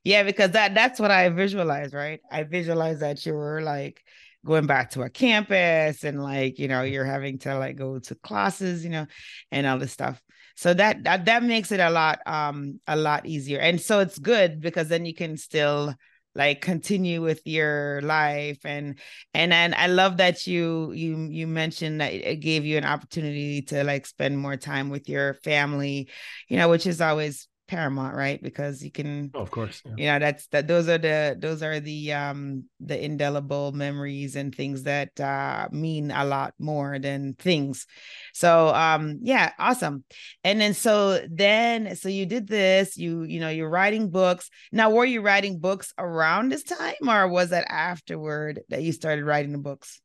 Yeah, 0.04 0.24
because 0.24 0.52
that 0.52 0.74
that's 0.74 1.00
what 1.00 1.12
I 1.12 1.30
visualize, 1.30 1.94
right? 1.94 2.22
I 2.32 2.44
visualize 2.44 3.00
that 3.02 3.26
you 3.26 3.34
were 3.34 3.62
like 3.62 4.02
going 4.46 4.68
back 4.68 4.92
to 4.92 5.02
a 5.02 5.10
campus 5.10 6.04
and 6.04 6.22
like, 6.24 6.60
you 6.60 6.68
know, 6.68 6.84
you're 6.84 7.06
having 7.06 7.40
to 7.40 7.58
like 7.58 7.76
go 7.76 8.00
to 8.00 8.16
classes, 8.16 8.84
you 8.84 8.90
know, 8.90 9.06
and 9.52 9.68
all 9.68 9.78
this 9.78 9.92
stuff. 9.92 10.22
So 10.56 10.74
that 10.74 11.04
that 11.04 11.26
that 11.26 11.44
makes 11.44 11.72
it 11.72 11.80
a 11.80 11.90
lot 11.90 12.20
um 12.26 12.80
a 12.88 12.96
lot 12.96 13.26
easier. 13.26 13.60
And 13.60 13.80
so 13.80 14.00
it's 14.00 14.20
good 14.20 14.60
because 14.60 14.90
then 14.90 15.06
you 15.06 15.14
can 15.14 15.38
still 15.38 15.96
like 16.36 16.62
continue 16.62 17.22
with 17.22 17.42
your 17.46 18.02
life 18.02 18.60
and 18.64 19.00
and 19.34 19.52
and 19.52 19.74
I 19.74 19.88
love 19.88 20.18
that 20.18 20.46
you 20.46 20.92
you 20.92 21.28
you 21.30 21.48
mentioned 21.48 22.02
that 22.02 22.14
it 22.14 22.40
gave 22.40 22.66
you 22.66 22.78
an 22.78 22.86
opportunity 22.86 23.64
to 23.64 23.84
like 23.84 24.06
spend 24.06 24.38
more 24.38 24.56
time 24.56 24.90
with 24.90 25.10
your 25.10 25.34
family 25.34 26.10
you 26.48 26.58
know 26.58 26.70
which 26.70 26.86
is 26.86 27.02
always 27.02 27.48
paramount 27.70 28.16
right? 28.16 28.42
Because 28.42 28.84
you 28.84 28.92
can 28.92 29.32
oh, 29.36 29.42
of 29.42 29.52
course 29.52 29.82
yeah. 29.86 29.94
you 29.96 30.06
know 30.08 30.20
that's 30.20 30.48
that 30.48 30.68
those 30.68 30.90
are 30.90 30.98
the 30.98 31.38
those 31.40 31.62
are 31.62 31.80
the 31.80 32.12
um 32.14 32.66
the 32.80 33.02
indelible 33.02 33.72
memories 33.72 34.36
and 34.36 34.54
things 34.54 34.84
that 34.84 35.18
uh 35.20 35.70
mean 35.72 36.12
a 36.12 36.26
lot 36.26 36.54
more 36.60 36.98
than 36.98 37.34
things. 37.34 37.86
So 38.34 38.74
um 38.74 39.20
yeah 39.22 39.54
awesome. 39.60 40.04
And 40.44 40.60
then 40.60 40.74
so 40.74 41.22
then 41.30 41.96
so 41.96 42.10
you 42.10 42.26
did 42.26 42.48
this 42.48 42.98
you 42.98 43.24
you 43.24 43.40
know 43.40 43.50
you're 43.50 43.70
writing 43.70 44.10
books. 44.10 44.50
Now 44.72 44.90
were 44.90 45.06
you 45.06 45.22
writing 45.22 45.60
books 45.60 45.94
around 45.98 46.50
this 46.50 46.64
time 46.64 47.08
or 47.08 47.28
was 47.28 47.52
that 47.52 47.70
afterward 47.70 48.62
that 48.70 48.82
you 48.82 48.92
started 48.92 49.26
writing 49.26 49.52
the 49.52 49.60
books 49.60 50.02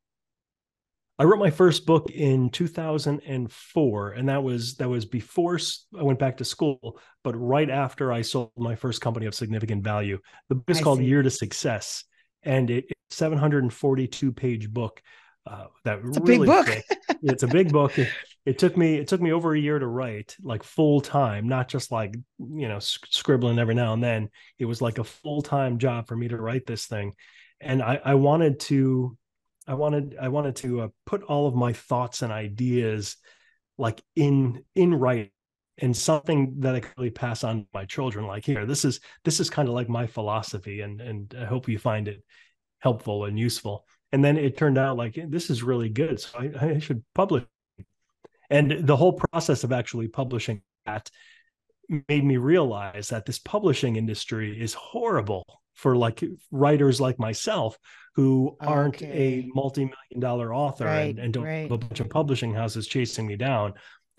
I 1.18 1.24
wrote 1.24 1.38
my 1.38 1.50
first 1.50 1.86
book 1.86 2.10
in 2.10 2.50
2004, 2.50 4.10
and 4.12 4.28
that 4.28 4.42
was 4.42 4.74
that 4.76 4.88
was 4.88 5.04
before 5.04 5.58
I 5.98 6.02
went 6.02 6.18
back 6.18 6.38
to 6.38 6.44
school, 6.44 6.98
but 7.22 7.34
right 7.36 7.70
after 7.70 8.12
I 8.12 8.22
sold 8.22 8.50
my 8.56 8.74
first 8.74 9.00
company 9.00 9.26
of 9.26 9.34
significant 9.34 9.84
value. 9.84 10.18
The 10.48 10.56
book 10.56 10.70
is 10.70 10.78
I 10.78 10.82
called 10.82 10.98
see. 10.98 11.04
Year 11.04 11.22
to 11.22 11.30
Success, 11.30 12.04
and 12.42 12.68
it, 12.70 12.86
it's 12.88 13.16
742 13.16 14.32
page 14.32 14.70
book. 14.72 15.00
uh, 15.46 15.66
that 15.84 16.00
It's 16.04 16.16
a 16.16 16.20
big 16.20 16.44
book. 16.44 16.68
it's 17.22 17.42
a 17.42 17.48
big 17.48 17.70
book. 17.70 17.98
It, 17.98 18.08
it 18.46 18.58
took 18.58 18.76
me 18.76 18.96
it 18.96 19.08
took 19.08 19.20
me 19.20 19.32
over 19.32 19.54
a 19.54 19.58
year 19.60 19.78
to 19.78 19.86
write, 19.86 20.36
like 20.42 20.62
full 20.62 21.00
time, 21.00 21.48
not 21.48 21.68
just 21.68 21.92
like 21.92 22.14
you 22.38 22.68
know 22.68 22.78
sc- 22.80 23.06
scribbling 23.10 23.58
every 23.58 23.74
now 23.74 23.92
and 23.92 24.02
then. 24.02 24.30
It 24.58 24.64
was 24.64 24.82
like 24.82 24.98
a 24.98 25.04
full 25.04 25.42
time 25.42 25.78
job 25.78 26.08
for 26.08 26.16
me 26.16 26.28
to 26.28 26.36
write 26.36 26.66
this 26.66 26.86
thing, 26.86 27.14
and 27.60 27.82
I, 27.82 28.00
I 28.04 28.14
wanted 28.14 28.60
to, 28.60 29.16
I 29.66 29.74
wanted 29.74 30.16
I 30.20 30.28
wanted 30.28 30.56
to 30.56 30.82
uh, 30.82 30.88
put 31.06 31.22
all 31.22 31.46
of 31.46 31.54
my 31.54 31.72
thoughts 31.72 32.22
and 32.22 32.32
ideas 32.32 33.16
like 33.78 34.02
in 34.14 34.62
in 34.74 34.94
writing 34.94 35.30
and 35.78 35.96
something 35.96 36.54
that 36.60 36.74
I 36.74 36.80
could 36.80 36.92
really 36.96 37.10
pass 37.10 37.42
on 37.42 37.62
to 37.62 37.66
my 37.74 37.84
children. 37.84 38.26
Like 38.26 38.44
here, 38.44 38.66
this 38.66 38.84
is 38.84 39.00
this 39.24 39.40
is 39.40 39.50
kind 39.50 39.68
of 39.68 39.74
like 39.74 39.88
my 39.88 40.06
philosophy, 40.06 40.80
and 40.80 41.00
and 41.00 41.34
I 41.38 41.44
hope 41.44 41.68
you 41.68 41.78
find 41.78 42.08
it 42.08 42.22
helpful 42.78 43.24
and 43.24 43.38
useful. 43.38 43.86
And 44.12 44.24
then 44.24 44.36
it 44.36 44.56
turned 44.56 44.78
out 44.78 44.96
like 44.96 45.18
this 45.28 45.50
is 45.50 45.62
really 45.62 45.88
good, 45.88 46.20
so 46.20 46.38
I, 46.38 46.52
I 46.60 46.78
should 46.78 47.02
publish. 47.14 47.44
And 48.50 48.86
the 48.86 48.96
whole 48.96 49.14
process 49.14 49.64
of 49.64 49.72
actually 49.72 50.08
publishing 50.08 50.62
that 50.86 51.10
made 52.08 52.24
me 52.24 52.36
realize 52.36 53.08
that 53.08 53.26
this 53.26 53.38
publishing 53.38 53.96
industry 53.96 54.60
is 54.60 54.74
horrible 54.74 55.44
for 55.74 55.96
like 55.96 56.22
writers 56.50 57.00
like 57.00 57.18
myself 57.18 57.78
who 58.14 58.56
aren't 58.60 58.96
Okay. 58.96 59.44
a 59.44 59.50
multi-million 59.54 60.20
dollar 60.20 60.54
author 60.54 60.84
Right, 60.86 61.10
and, 61.10 61.18
and 61.18 61.34
don't 61.34 61.44
right. 61.44 61.62
have 61.62 61.72
a 61.72 61.78
bunch 61.78 62.00
of 62.00 62.08
publishing 62.10 62.54
houses 62.54 62.86
chasing 62.86 63.26
me 63.26 63.36
down 63.36 63.74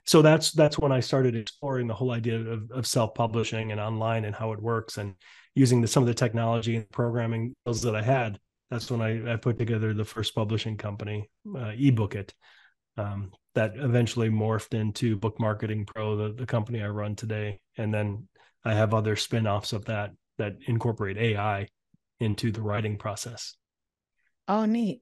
so 0.06 0.22
that's 0.22 0.52
that's 0.52 0.78
when 0.78 0.92
i 0.92 1.00
started 1.00 1.36
exploring 1.36 1.88
the 1.88 1.94
whole 1.94 2.12
idea 2.12 2.40
of, 2.40 2.70
of 2.72 2.86
self-publishing 2.86 3.72
and 3.72 3.80
online 3.82 4.26
and 4.26 4.36
how 4.36 4.52
it 4.52 4.62
works 4.62 4.98
and 4.98 5.16
using 5.56 5.82
the, 5.82 5.88
some 5.88 6.04
of 6.04 6.08
the 6.08 6.14
technology 6.14 6.76
and 6.76 6.90
programming 6.92 7.54
skills 7.64 7.82
that 7.82 7.96
i 7.96 8.02
had 8.02 8.38
that's 8.70 8.92
when 8.92 9.02
i, 9.02 9.34
I 9.34 9.36
put 9.38 9.58
together 9.58 9.94
the 9.94 10.06
first 10.06 10.36
publishing 10.36 10.78
company 10.78 11.30
uh, 11.56 11.72
eBookIt 11.74 12.32
um, 12.98 13.32
that 13.56 13.74
eventually 13.78 14.30
morphed 14.30 14.74
into 14.74 15.16
book 15.18 15.40
marketing 15.40 15.86
pro 15.86 16.16
the, 16.18 16.34
the 16.34 16.46
company 16.46 16.84
i 16.84 16.88
run 16.88 17.16
today 17.16 17.60
and 17.78 17.94
then 17.94 18.28
i 18.64 18.74
have 18.74 18.94
other 18.94 19.16
spin-offs 19.16 19.74
of 19.74 19.86
that 19.86 20.12
that 20.38 20.58
incorporate 20.68 21.18
ai 21.18 21.68
into 22.20 22.52
the 22.52 22.62
writing 22.62 22.98
process 22.98 23.56
Oh, 24.48 24.66
neat. 24.66 25.02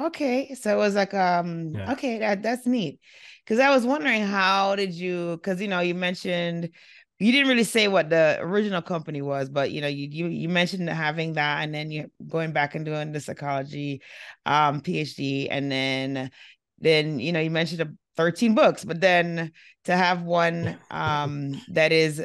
Okay, 0.00 0.54
so 0.54 0.72
it 0.72 0.76
was 0.78 0.94
like 0.94 1.12
um 1.14 1.72
Yeah. 1.74 1.92
okay, 1.92 2.18
that 2.20 2.42
that's 2.42 2.66
neat. 2.66 3.00
Because 3.44 3.58
I 3.58 3.70
was 3.70 3.84
wondering 3.84 4.22
how 4.24 4.76
did 4.76 4.94
you 4.94 5.36
because 5.36 5.60
you 5.60 5.68
know 5.68 5.80
you 5.80 5.94
mentioned 5.94 6.70
you 7.18 7.32
didn't 7.32 7.48
really 7.48 7.64
say 7.64 7.86
what 7.88 8.08
the 8.08 8.38
original 8.40 8.80
company 8.82 9.20
was, 9.20 9.48
but 9.50 9.72
you 9.72 9.80
know 9.80 9.88
you 9.88 10.08
you 10.10 10.28
you 10.28 10.48
mentioned 10.48 10.88
having 10.88 11.34
that 11.34 11.62
and 11.64 11.74
then 11.74 11.90
you 11.90 12.10
going 12.28 12.52
back 12.52 12.74
and 12.74 12.84
doing 12.84 13.12
the 13.12 13.20
psychology 13.20 14.00
um 14.46 14.80
PhD 14.80 15.48
and 15.50 15.70
then 15.70 16.30
then 16.78 17.18
you 17.20 17.32
know 17.32 17.40
you 17.40 17.50
mentioned 17.50 17.80
the 17.80 17.96
13 18.16 18.54
books, 18.54 18.84
but 18.84 19.00
then 19.00 19.52
to 19.84 19.96
have 19.96 20.22
one 20.22 20.78
um 20.90 21.60
that 21.68 21.92
is 21.92 22.24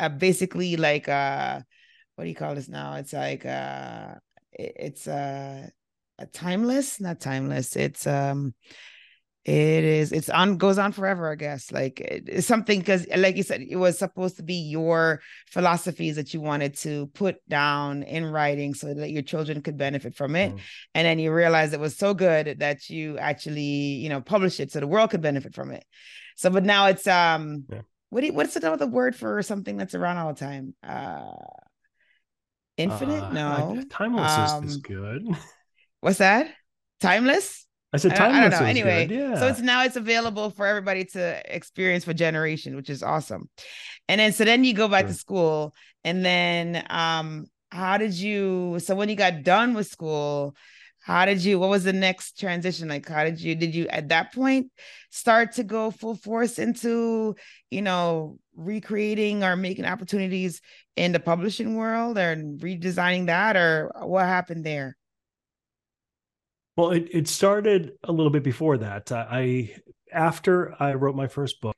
uh, 0.00 0.08
basically 0.08 0.76
like 0.76 1.08
uh 1.08 1.60
what 2.14 2.24
do 2.24 2.30
you 2.30 2.36
call 2.36 2.54
this 2.54 2.68
now? 2.68 2.94
It's 2.94 3.12
like 3.12 3.44
uh 3.44 4.14
it- 4.52 4.76
it's 4.78 5.08
uh 5.08 5.66
a 6.18 6.26
timeless 6.26 7.00
not 7.00 7.20
timeless 7.20 7.74
it's 7.76 8.06
um 8.06 8.54
it 9.44 9.82
is 9.82 10.12
it's 10.12 10.28
on 10.30 10.56
goes 10.56 10.78
on 10.78 10.92
forever 10.92 11.32
i 11.32 11.34
guess 11.34 11.72
like 11.72 12.00
it- 12.00 12.28
it's 12.28 12.46
something 12.46 12.78
because 12.78 13.06
like 13.16 13.36
you 13.36 13.42
said 13.42 13.60
it 13.60 13.74
was 13.76 13.98
supposed 13.98 14.36
to 14.36 14.44
be 14.44 14.54
your 14.70 15.20
philosophies 15.50 16.14
that 16.14 16.32
you 16.32 16.40
wanted 16.40 16.76
to 16.76 17.08
put 17.08 17.36
down 17.48 18.04
in 18.04 18.24
writing 18.24 18.72
so 18.72 18.94
that 18.94 19.10
your 19.10 19.22
children 19.22 19.60
could 19.60 19.76
benefit 19.76 20.14
from 20.14 20.36
it 20.36 20.52
Mm. 20.52 20.60
and 20.94 21.06
then 21.06 21.18
you 21.18 21.32
realized 21.32 21.74
it 21.74 21.80
was 21.80 21.96
so 21.96 22.14
good 22.14 22.60
that 22.60 22.88
you 22.88 23.18
actually 23.18 23.62
you 24.02 24.08
know 24.08 24.20
published 24.20 24.60
it 24.60 24.70
so 24.70 24.78
the 24.78 24.86
world 24.86 25.10
could 25.10 25.22
benefit 25.22 25.54
from 25.54 25.72
it 25.72 25.84
so 26.36 26.48
but 26.50 26.62
now 26.64 26.86
it's 26.86 27.06
um 27.08 27.64
Yeah. 27.68 27.80
what 28.10 28.20
do 28.20 28.26
you, 28.28 28.32
what's 28.34 28.54
another 28.54 28.86
word 28.86 29.16
for 29.16 29.42
something 29.42 29.76
that's 29.76 29.94
around 29.96 30.18
all 30.18 30.32
the 30.32 30.38
time 30.38 30.74
uh 30.86 31.32
infinite 32.76 33.22
Uh, 33.22 33.26
I- 33.26 33.32
no 33.32 33.84
timeless 33.90 34.62
is, 34.64 34.70
is 34.70 34.76
Um, 34.76 34.80
good 34.82 35.28
What's 36.00 36.18
that? 36.18 36.48
Timeless? 37.00 37.66
i 37.92 37.98
said 37.98 38.12
I 38.12 38.16
don't, 38.16 38.26
I 38.26 38.30
timeless 38.32 38.52
don't 38.52 38.62
know. 38.62 38.68
Anyway, 38.70 39.06
good. 39.06 39.16
yeah 39.18 39.38
so 39.38 39.46
it's 39.48 39.60
now 39.60 39.84
it's 39.84 39.96
available 39.96 40.50
for 40.50 40.66
everybody 40.66 41.04
to 41.06 41.54
experience 41.54 42.04
for 42.04 42.14
generation, 42.14 42.74
which 42.74 42.88
is 42.90 43.02
awesome. 43.02 43.48
And 44.08 44.18
then 44.20 44.32
so 44.32 44.44
then 44.44 44.64
you 44.64 44.72
go 44.74 44.88
back 44.88 45.06
to 45.06 45.14
school, 45.14 45.74
and 46.02 46.24
then 46.24 46.84
um, 46.90 47.46
how 47.70 47.98
did 47.98 48.14
you? 48.14 48.78
So 48.80 48.94
when 48.94 49.08
you 49.08 49.14
got 49.16 49.42
done 49.42 49.74
with 49.74 49.86
school, 49.86 50.56
how 51.02 51.24
did 51.24 51.44
you? 51.44 51.58
What 51.58 51.70
was 51.70 51.82
the 51.82 51.92
next 51.92 52.38
transition 52.38 52.88
like? 52.88 53.08
How 53.08 53.24
did 53.24 53.40
you? 53.40 53.56
Did 53.56 53.74
you 53.74 53.88
at 53.88 54.08
that 54.10 54.32
point 54.32 54.70
start 55.10 55.52
to 55.52 55.64
go 55.64 55.90
full 55.90 56.14
force 56.14 56.60
into 56.60 57.34
you 57.70 57.82
know 57.82 58.38
recreating 58.54 59.42
or 59.42 59.56
making 59.56 59.84
opportunities 59.84 60.60
in 60.96 61.10
the 61.10 61.18
publishing 61.18 61.74
world 61.74 62.18
or 62.18 62.36
redesigning 62.36 63.26
that, 63.26 63.56
or 63.56 63.90
what 64.00 64.26
happened 64.26 64.64
there? 64.64 64.96
Well, 66.76 66.92
it, 66.92 67.08
it 67.10 67.28
started 67.28 67.92
a 68.04 68.12
little 68.12 68.30
bit 68.30 68.44
before 68.44 68.78
that. 68.78 69.10
Uh, 69.10 69.26
I 69.28 69.74
after 70.12 70.80
I 70.80 70.94
wrote 70.94 71.16
my 71.16 71.26
first 71.26 71.60
book, 71.60 71.76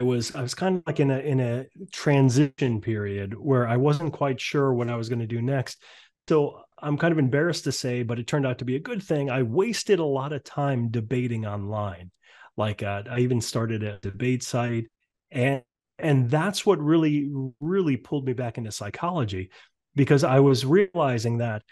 I 0.00 0.04
was 0.04 0.34
I 0.34 0.40
was 0.40 0.54
kind 0.54 0.78
of 0.78 0.82
like 0.86 0.98
in 0.98 1.10
a 1.10 1.18
in 1.18 1.40
a 1.40 1.66
transition 1.92 2.80
period 2.80 3.34
where 3.38 3.68
I 3.68 3.76
wasn't 3.76 4.14
quite 4.14 4.40
sure 4.40 4.72
what 4.72 4.88
I 4.88 4.96
was 4.96 5.10
going 5.10 5.20
to 5.20 5.26
do 5.26 5.42
next. 5.42 5.82
So 6.26 6.62
I'm 6.82 6.98
kind 6.98 7.12
of 7.12 7.18
embarrassed 7.18 7.64
to 7.64 7.72
say, 7.72 8.02
but 8.02 8.18
it 8.18 8.26
turned 8.26 8.46
out 8.46 8.58
to 8.58 8.64
be 8.64 8.76
a 8.76 8.80
good 8.80 9.02
thing. 9.02 9.30
I 9.30 9.42
wasted 9.42 9.98
a 9.98 10.04
lot 10.04 10.32
of 10.32 10.44
time 10.44 10.90
debating 10.90 11.46
online. 11.46 12.10
Like 12.56 12.82
uh, 12.82 13.02
I 13.10 13.20
even 13.20 13.40
started 13.40 13.82
a 13.82 13.98
debate 13.98 14.42
site, 14.42 14.86
and 15.30 15.62
and 15.98 16.30
that's 16.30 16.66
what 16.66 16.78
really 16.78 17.30
really 17.60 17.96
pulled 17.96 18.26
me 18.26 18.32
back 18.32 18.58
into 18.58 18.72
psychology, 18.72 19.50
because 19.94 20.24
I 20.24 20.40
was 20.40 20.64
realizing 20.64 21.38
that 21.38 21.62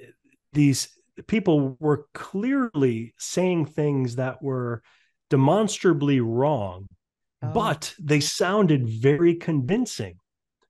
eh, 0.00 0.06
these 0.52 0.88
people 1.26 1.76
were 1.80 2.06
clearly 2.14 3.14
saying 3.18 3.66
things 3.66 4.16
that 4.16 4.42
were 4.42 4.82
demonstrably 5.30 6.20
wrong 6.20 6.86
Oh. 7.42 7.48
but 7.52 7.94
they 8.00 8.20
sounded 8.20 8.88
very 8.88 9.34
convincing 9.34 10.16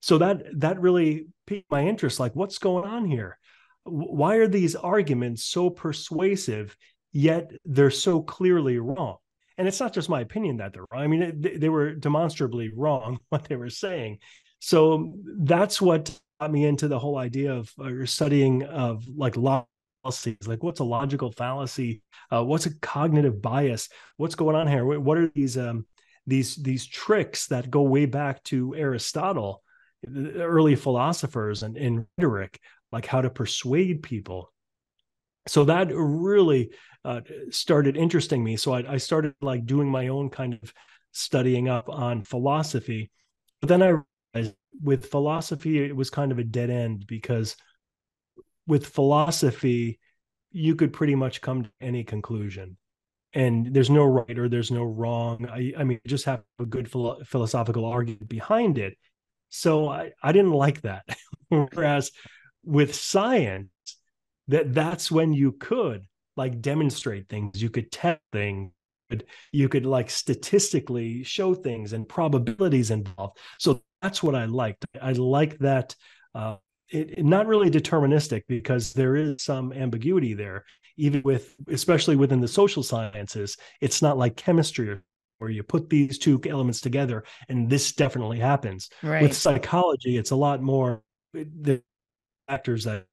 so 0.01 0.19
that 0.19 0.43
that 0.59 0.81
really 0.81 1.27
piqued 1.47 1.71
my 1.71 1.87
interest 1.87 2.19
like 2.19 2.35
what's 2.35 2.59
going 2.59 2.85
on 2.85 3.05
here 3.05 3.39
why 3.87 4.37
are 4.37 4.49
these 4.49 4.75
arguments 4.75 5.45
so 5.45 5.71
persuasive 5.71 6.77
yet 7.13 7.53
they're 7.65 7.91
so 7.91 8.23
clearly 8.23 8.79
wrong? 8.79 9.17
And 9.59 9.67
it's 9.67 9.81
not 9.81 9.95
just 9.95 10.09
my 10.09 10.21
opinion 10.21 10.59
that 10.59 10.73
they're 10.73 10.85
wrong. 10.93 11.03
I 11.03 11.07
mean 11.07 11.41
they, 11.41 11.69
were 11.69 11.95
demonstrably 11.95 12.71
wrong 12.75 13.19
what 13.31 13.45
they 13.45 13.57
were 13.57 13.71
saying. 13.71 14.19
So 14.59 15.15
that's 15.39 15.81
what 15.81 16.17
got 16.41 16.51
me 16.51 16.67
into 16.67 16.89
the 16.89 16.99
whole 16.99 17.17
idea 17.17 17.55
of 17.55 17.73
uh, 17.83 18.05
studying 18.05 18.65
of 18.65 19.05
like 19.09 19.37
fallacies 20.07 20.47
like 20.47 20.63
what's 20.63 20.81
a 20.81 20.85
logical 20.85 21.33
fallacy? 21.33 22.03
Uh, 22.31 22.45
what's 22.45 22.67
a 22.67 22.79
cognitive 22.79 23.43
bias? 23.43 23.89
What's 24.17 24.35
going 24.35 24.57
on 24.57 24.69
here? 24.69 24.85
What- 24.85 25.19
are 25.19 25.31
these 25.35 25.59
um 25.59 25.87
these 26.27 26.57
these 26.57 26.87
tricks 26.87 27.47
that 27.49 27.71
go 27.71 27.83
way 27.83 28.07
back 28.07 28.43
to 28.45 28.75
Aristotle, 28.75 29.63
early 30.37 30.77
philosophers 30.77 31.63
and 31.63 31.77
in 31.77 32.07
rhetoric, 32.19 32.61
like 32.93 33.07
how 33.07 33.21
to 33.21 33.31
persuade 33.31 34.03
people. 34.03 34.53
So 35.49 35.65
that 35.65 35.89
really 35.93 36.71
uh, 37.05 37.21
started 37.51 37.97
interesting 37.97 38.43
me. 38.43 38.57
So 38.57 38.73
I, 38.73 38.95
I 38.95 38.97
started 38.97 39.35
like 39.41 39.67
doing 39.67 39.89
my 39.89 40.09
own 40.09 40.31
kind 40.31 40.59
of 40.63 40.73
studying 41.13 41.69
up 41.69 41.89
on 41.89 42.25
philosophy. 42.25 43.11
But 43.61 43.69
then 43.69 43.83
I 43.83 44.01
realized 44.35 44.57
with 44.83 45.07
philosophy, 45.07 45.85
it 45.85 45.95
was 45.95 46.11
kind 46.11 46.33
of 46.33 46.39
a 46.39 46.45
dead 46.45 46.71
end 46.71 47.07
because 47.07 47.57
with 48.67 48.87
philosophy, 48.87 50.01
you 50.51 50.75
could 50.75 50.93
pretty 50.93 51.15
much 51.15 51.41
come 51.41 51.65
to 51.65 51.71
any 51.81 52.03
conclusion 52.03 52.77
and 53.37 53.67
there's 53.75 53.91
no 53.91 54.05
right 54.05 54.39
or 54.39 54.49
there's 54.49 54.71
no 54.71 54.83
wrong. 54.83 55.47
I, 55.51 55.73
I 55.79 55.85
mean, 55.85 56.01
just 56.07 56.25
have 56.25 56.43
a 56.59 56.65
good 56.65 56.91
philo- 56.91 57.23
philosophical 57.25 57.85
argument 57.85 58.29
behind 58.29 58.79
it. 58.79 58.97
So 59.51 59.89
I, 59.89 60.13
I 60.23 60.33
didn't 60.33 60.53
like 60.53 60.81
that. 60.83 61.05
Whereas 61.49 62.11
with 62.67 62.95
science, 62.95 63.71
that 64.49 64.75
that's 64.75 65.11
when 65.11 65.33
you 65.33 65.53
could 65.53 66.07
like 66.37 66.61
demonstrate 66.61 67.29
things, 67.29 67.63
you 67.63 67.71
could 67.71 67.91
test 67.91 68.21
things, 68.33 68.73
you 69.11 69.17
could, 69.19 69.27
you 69.53 69.69
could 69.69 69.87
like 69.87 70.11
statistically 70.11 71.25
show 71.25 71.55
things 71.55 71.93
and 71.95 72.09
probabilities 72.09 72.91
involved. 72.91 73.39
So 73.59 73.83
that's 74.03 74.23
what 74.23 74.35
I 74.35 74.45
liked. 74.45 74.85
I 75.01 75.13
like 75.13 75.59
that. 75.59 75.95
Uh, 76.35 76.57
it, 76.91 77.19
it- 77.19 77.25
not 77.25 77.47
really 77.47 77.71
deterministic 77.71 78.43
because 78.49 78.93
there 78.93 79.17
is 79.17 79.43
some 79.43 79.73
ambiguity 79.73 80.35
there 80.35 80.65
even 80.99 81.21
with 81.25 81.55
especially 81.69 82.17
within 82.17 82.41
the 82.41 82.49
social 82.49 82.83
sciences 82.83 83.57
it's 83.83 84.01
not 84.01 84.17
like 84.17 84.37
chemistry 84.37 84.99
where 85.39 85.51
you 85.51 85.63
put 85.63 85.91
these 85.91 86.17
two 86.19 86.41
elements 86.47 86.81
together 86.81 87.25
and 87.49 87.69
this 87.69 87.93
definitely 87.93 88.39
happens 88.39 88.89
Right. 89.03 89.21
with 89.21 89.37
psychology 89.37 90.17
it's 90.17 90.31
a 90.31 90.37
lot 90.37 90.63
more 90.63 91.03
the 91.35 91.83
factors 92.49 92.85
that 92.85 93.07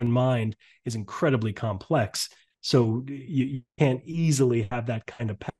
in 0.00 0.10
mind 0.10 0.56
is 0.84 0.94
incredibly 0.94 1.52
complex. 1.52 2.28
So 2.60 3.04
you, 3.08 3.44
you 3.44 3.62
can't 3.78 4.02
easily 4.04 4.68
have 4.70 4.86
that 4.86 5.06
kind 5.06 5.30
of 5.30 5.38
pattern 5.38 5.52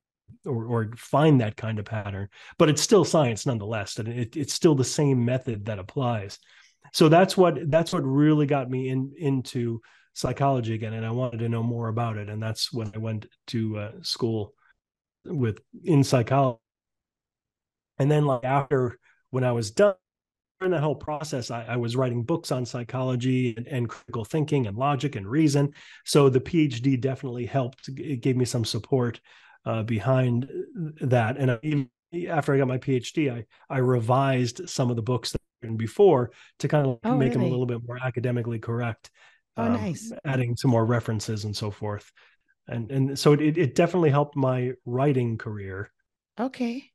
or, 0.45 0.67
or 0.67 0.91
find 0.97 1.41
that 1.41 1.57
kind 1.57 1.79
of 1.79 1.85
pattern 1.85 2.29
but 2.59 2.69
it's 2.69 2.83
still 2.83 3.05
science 3.05 3.47
nonetheless 3.47 3.99
and 3.99 4.09
it, 4.09 4.37
it's 4.37 4.52
still 4.52 4.75
the 4.75 4.85
same 4.85 5.25
method 5.25 5.67
that 5.67 5.79
applies. 5.79 6.38
So 6.93 7.09
that's 7.09 7.37
what 7.37 7.71
that's 7.71 7.93
what 7.93 8.05
really 8.05 8.47
got 8.47 8.69
me 8.69 8.88
in 8.88 9.12
into 9.17 9.81
psychology 10.14 10.75
again 10.75 10.93
and 10.93 11.07
i 11.07 11.11
wanted 11.11 11.38
to 11.38 11.49
know 11.49 11.62
more 11.62 11.88
about 11.88 12.19
it 12.19 12.29
and 12.29 12.43
that's 12.43 12.71
when 12.71 12.91
i 12.95 12.99
went 12.99 13.25
to 13.47 13.79
uh, 13.79 13.93
school 14.02 14.52
with 15.25 15.59
in 15.85 16.05
psychology. 16.05 16.59
And 17.99 18.11
then 18.11 18.26
like 18.26 18.45
after 18.45 18.99
when 19.31 19.45
i 19.45 19.52
was 19.52 19.71
done 19.71 19.95
that 20.71 20.83
whole 20.83 20.95
process 20.95 21.50
I, 21.50 21.64
I 21.64 21.76
was 21.76 21.97
writing 21.97 22.23
books 22.23 22.52
on 22.52 22.64
psychology 22.64 23.54
and, 23.57 23.66
and, 23.66 23.88
critical 23.88 24.25
thinking 24.25 24.66
and 24.66 24.76
logic 24.76 25.16
and 25.16 25.26
reason. 25.26 25.73
So 26.04 26.28
the 26.28 26.40
phd 26.40 27.00
definitely 27.00 27.47
helped 27.47 27.88
it 27.88 28.21
gave 28.21 28.37
me 28.37 28.45
some 28.45 28.64
support 28.64 29.21
uh, 29.66 29.83
behind 29.83 30.49
that. 31.00 31.37
And 31.37 31.59
even 31.62 31.90
after 32.28 32.52
i 32.52 32.59
got 32.59 32.69
my 32.69 32.76
phd 32.76 33.33
i 33.33 33.45
i 33.71 33.78
revised 33.78 34.69
some 34.69 34.90
of 34.90 34.97
the 34.97 35.02
books 35.02 35.33
that 35.33 35.40
written 35.62 35.78
before 35.78 36.31
to 36.59 36.69
kind 36.69 36.87
of 36.87 36.99
oh, 37.04 37.16
make 37.16 37.28
really? 37.28 37.31
them 37.31 37.42
a 37.42 37.49
little 37.49 37.64
bit 37.66 37.81
more 37.87 37.99
academically 38.04 38.59
correct 38.59 39.11
oh 39.57 39.64
um, 39.64 39.73
nice. 39.75 40.12
adding 40.25 40.57
some 40.57 40.71
more 40.71 40.85
references 40.85 41.45
and 41.45 41.57
so 41.57 41.71
forth. 41.71 42.11
And 42.69 42.90
and 42.90 43.19
so 43.19 43.33
it, 43.33 43.59
it 43.59 43.75
definitely 43.75 44.11
helped 44.11 44.37
my 44.37 44.73
writing 44.85 45.37
career 45.37 45.90
okay. 46.38 46.90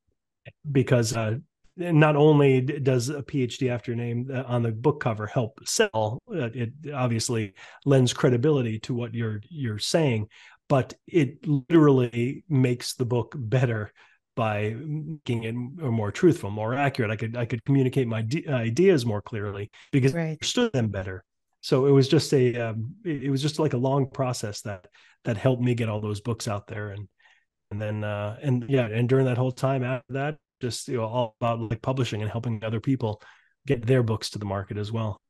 because 0.72 1.16
uh, 1.16 1.38
not 1.78 2.16
only 2.16 2.62
does 2.62 3.10
a 3.10 3.22
phd 3.24 3.70
after 3.70 3.92
your 3.92 3.98
name 3.98 4.30
uh, 4.34 4.44
on 4.48 4.64
the 4.64 4.72
book 4.72 5.00
cover 5.00 5.28
help 5.28 5.60
sell 5.66 6.20
uh, 6.32 6.50
it 6.54 6.72
obviously 6.94 7.54
lends 7.86 8.14
credibility 8.14 8.80
to 8.80 8.94
what 8.94 9.14
you're 9.14 9.42
you're 9.50 9.80
saying 9.80 10.28
but 10.70 10.94
it 11.08 11.48
literally 11.48 12.44
makes 12.50 12.96
the 12.96 13.06
book 13.06 13.34
better 13.38 13.94
by 14.36 14.76
making 14.78 15.44
it 15.44 15.54
more 15.54 16.12
truthful, 16.12 16.52
more 16.52 16.76
accurate. 16.76 17.10
I 17.10 17.16
could 17.16 17.36
I 17.36 17.46
could 17.46 17.66
communicate 17.66 18.08
my 18.08 18.22
de- 18.22 18.48
ideas 18.48 19.06
more 19.06 19.22
clearly 19.22 19.72
because 19.92 20.14
right. 20.14 20.22
I 20.24 20.32
understood 20.32 20.72
them 20.74 20.90
better. 20.90 21.24
So 21.62 21.88
it 21.88 21.92
was 21.92 22.08
just 22.08 22.34
a 22.34 22.56
um, 22.56 22.96
it 23.04 23.32
was 23.32 23.42
just 23.42 23.60
like 23.60 23.74
a 23.74 23.78
long 23.78 24.10
process 24.10 24.62
that 24.62 24.88
that 25.26 25.38
helped 25.38 25.62
me 25.62 25.74
get 25.74 25.90
all 25.90 26.00
those 26.00 26.22
books 26.22 26.48
out 26.48 26.68
there 26.68 26.90
and 26.92 27.08
and 27.72 27.82
then 27.82 28.04
uh 28.04 28.38
and 28.42 28.66
yeah 28.70 28.88
and 28.88 29.10
during 29.10 29.26
that 29.26 29.38
whole 29.38 29.52
time 29.52 29.84
after 29.84 30.14
that 30.14 30.38
just 30.62 30.88
you 30.88 30.98
know 30.98 31.06
all 31.06 31.36
about 31.40 31.60
like 31.60 31.82
publishing 31.82 32.22
and 32.22 32.32
helping 32.32 32.64
other 32.64 32.80
people 32.80 33.22
get 33.66 33.86
their 33.86 34.04
books 34.04 34.30
to 34.32 34.40
the 34.40 34.46
market 34.46 34.78
as 34.78 34.92
well. 34.92 35.22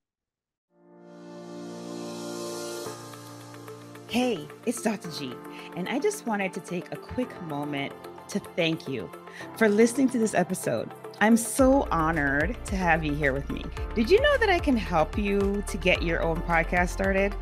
Hey, 4.09 4.47
it's 4.65 4.81
Dr. 4.81 5.11
G, 5.11 5.33
and 5.75 5.89
I 5.89 5.99
just 5.99 6.25
wanted 6.25 6.53
to 6.53 6.61
take 6.61 6.91
a 6.93 6.95
quick 6.95 7.41
moment 7.43 7.91
to 8.29 8.39
thank 8.39 8.87
you 8.87 9.09
for 9.57 9.67
listening 9.67 10.09
to 10.09 10.17
this 10.17 10.33
episode. 10.33 10.89
I'm 11.19 11.35
so 11.35 11.87
honored 11.91 12.57
to 12.65 12.75
have 12.75 13.03
you 13.03 13.13
here 13.13 13.33
with 13.33 13.49
me. 13.49 13.63
Did 13.95 14.09
you 14.09 14.21
know 14.21 14.37
that 14.37 14.49
I 14.49 14.59
can 14.59 14.77
help 14.77 15.17
you 15.17 15.63
to 15.67 15.77
get 15.77 16.03
your 16.03 16.21
own 16.21 16.41
podcast 16.43 16.89
started? 16.89 17.35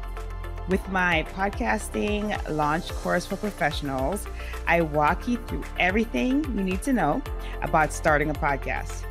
With 0.67 0.89
my 0.89 1.27
podcasting 1.35 2.35
launch 2.49 2.89
course 2.93 3.23
for 3.23 3.37
professionals, 3.37 4.25
I 4.65 4.81
walk 4.81 5.27
you 5.27 5.37
through 5.45 5.63
everything 5.77 6.43
you 6.43 6.63
need 6.63 6.81
to 6.83 6.93
know 6.93 7.21
about 7.61 7.93
starting 7.93 8.31
a 8.31 8.33
podcast. 8.33 9.03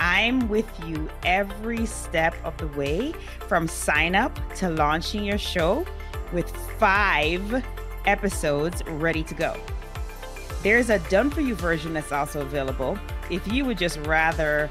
I'm 0.00 0.48
with 0.48 0.66
you 0.86 1.10
every 1.22 1.84
step 1.84 2.34
of 2.44 2.56
the 2.56 2.68
way 2.68 3.12
from 3.46 3.68
sign 3.68 4.14
up 4.14 4.38
to 4.54 4.70
launching 4.70 5.22
your 5.22 5.36
show 5.36 5.84
with 6.32 6.50
five 6.78 7.62
episodes 8.06 8.82
ready 8.86 9.22
to 9.24 9.34
go. 9.34 9.54
There's 10.62 10.88
a 10.88 10.98
done 11.10 11.28
for 11.28 11.42
you 11.42 11.54
version 11.54 11.92
that's 11.92 12.12
also 12.12 12.40
available. 12.40 12.98
If 13.28 13.46
you 13.52 13.66
would 13.66 13.76
just 13.76 13.98
rather 14.06 14.70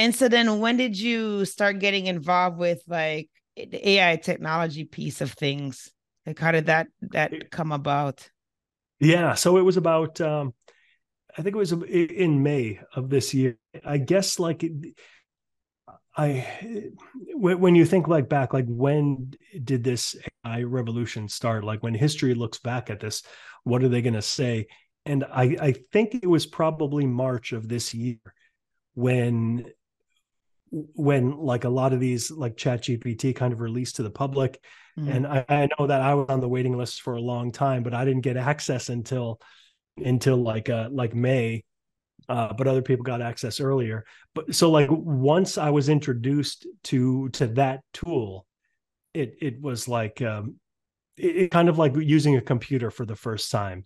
And 0.00 0.14
so 0.14 0.30
then 0.30 0.60
when 0.60 0.78
did 0.78 0.98
you 0.98 1.44
start 1.44 1.78
getting 1.78 2.06
involved 2.06 2.56
with 2.56 2.82
like 2.88 3.28
the 3.54 3.86
AI 3.86 4.16
technology 4.16 4.84
piece 4.84 5.20
of 5.20 5.32
things? 5.32 5.92
Like 6.26 6.38
how 6.38 6.52
did 6.52 6.66
that 6.66 6.86
that 7.10 7.50
come 7.50 7.70
about? 7.70 8.26
Yeah, 8.98 9.34
so 9.34 9.58
it 9.58 9.60
was 9.60 9.76
about 9.76 10.18
um 10.22 10.54
I 11.36 11.42
think 11.42 11.54
it 11.54 11.58
was 11.58 11.72
in 11.72 12.42
May 12.42 12.80
of 12.94 13.10
this 13.10 13.34
year. 13.34 13.58
I 13.84 13.98
guess 13.98 14.38
like 14.38 14.64
I 16.16 16.46
when 17.34 17.74
you 17.74 17.84
think 17.84 18.08
like 18.08 18.26
back 18.26 18.54
like 18.54 18.66
when 18.68 19.34
did 19.62 19.84
this 19.84 20.16
AI 20.46 20.62
revolution 20.62 21.28
start? 21.28 21.62
Like 21.62 21.82
when 21.82 21.92
history 21.92 22.32
looks 22.32 22.58
back 22.58 22.88
at 22.88 23.00
this, 23.00 23.22
what 23.64 23.82
are 23.82 23.88
they 23.90 24.00
going 24.00 24.14
to 24.14 24.22
say? 24.22 24.66
And 25.04 25.24
I 25.24 25.56
I 25.60 25.74
think 25.92 26.14
it 26.14 26.26
was 26.26 26.46
probably 26.46 27.04
March 27.04 27.52
of 27.52 27.68
this 27.68 27.92
year 27.92 28.16
when 28.94 29.70
when 30.70 31.36
like 31.36 31.64
a 31.64 31.68
lot 31.68 31.92
of 31.92 32.00
these 32.00 32.30
like 32.30 32.56
chat 32.56 32.82
gpt 32.82 33.34
kind 33.34 33.52
of 33.52 33.60
released 33.60 33.96
to 33.96 34.02
the 34.02 34.10
public. 34.10 34.62
Mm. 34.98 35.14
and 35.14 35.26
I, 35.26 35.44
I, 35.48 35.68
know 35.78 35.86
that 35.86 36.00
i 36.00 36.14
was 36.14 36.26
on 36.28 36.40
the 36.40 36.48
waiting 36.48 36.76
list 36.76 37.02
for 37.02 37.14
a 37.14 37.20
long 37.20 37.52
time 37.52 37.84
but 37.84 37.94
i 37.94 38.04
didn't 38.04 38.22
get 38.22 38.36
access 38.36 38.88
until 38.88 39.40
until 39.96 40.36
like 40.36 40.68
uh 40.68 40.88
like 40.90 41.14
may. 41.14 41.64
Uh 42.28 42.52
but 42.52 42.66
other 42.66 42.82
people 42.82 43.02
got 43.02 43.22
access 43.22 43.60
earlier. 43.60 44.04
But 44.34 44.54
so 44.54 44.70
like 44.70 44.88
once 44.90 45.58
i 45.58 45.70
was 45.70 45.88
introduced 45.88 46.66
to 46.84 47.28
to 47.30 47.46
that 47.48 47.80
tool 47.92 48.46
it 49.14 49.36
it 49.40 49.60
was 49.60 49.88
like 49.88 50.22
um 50.22 50.56
it, 51.16 51.36
it 51.36 51.50
kind 51.50 51.68
of 51.68 51.78
like 51.78 51.94
using 51.96 52.36
a 52.36 52.40
computer 52.40 52.90
for 52.90 53.04
the 53.04 53.16
first 53.16 53.50
time 53.50 53.84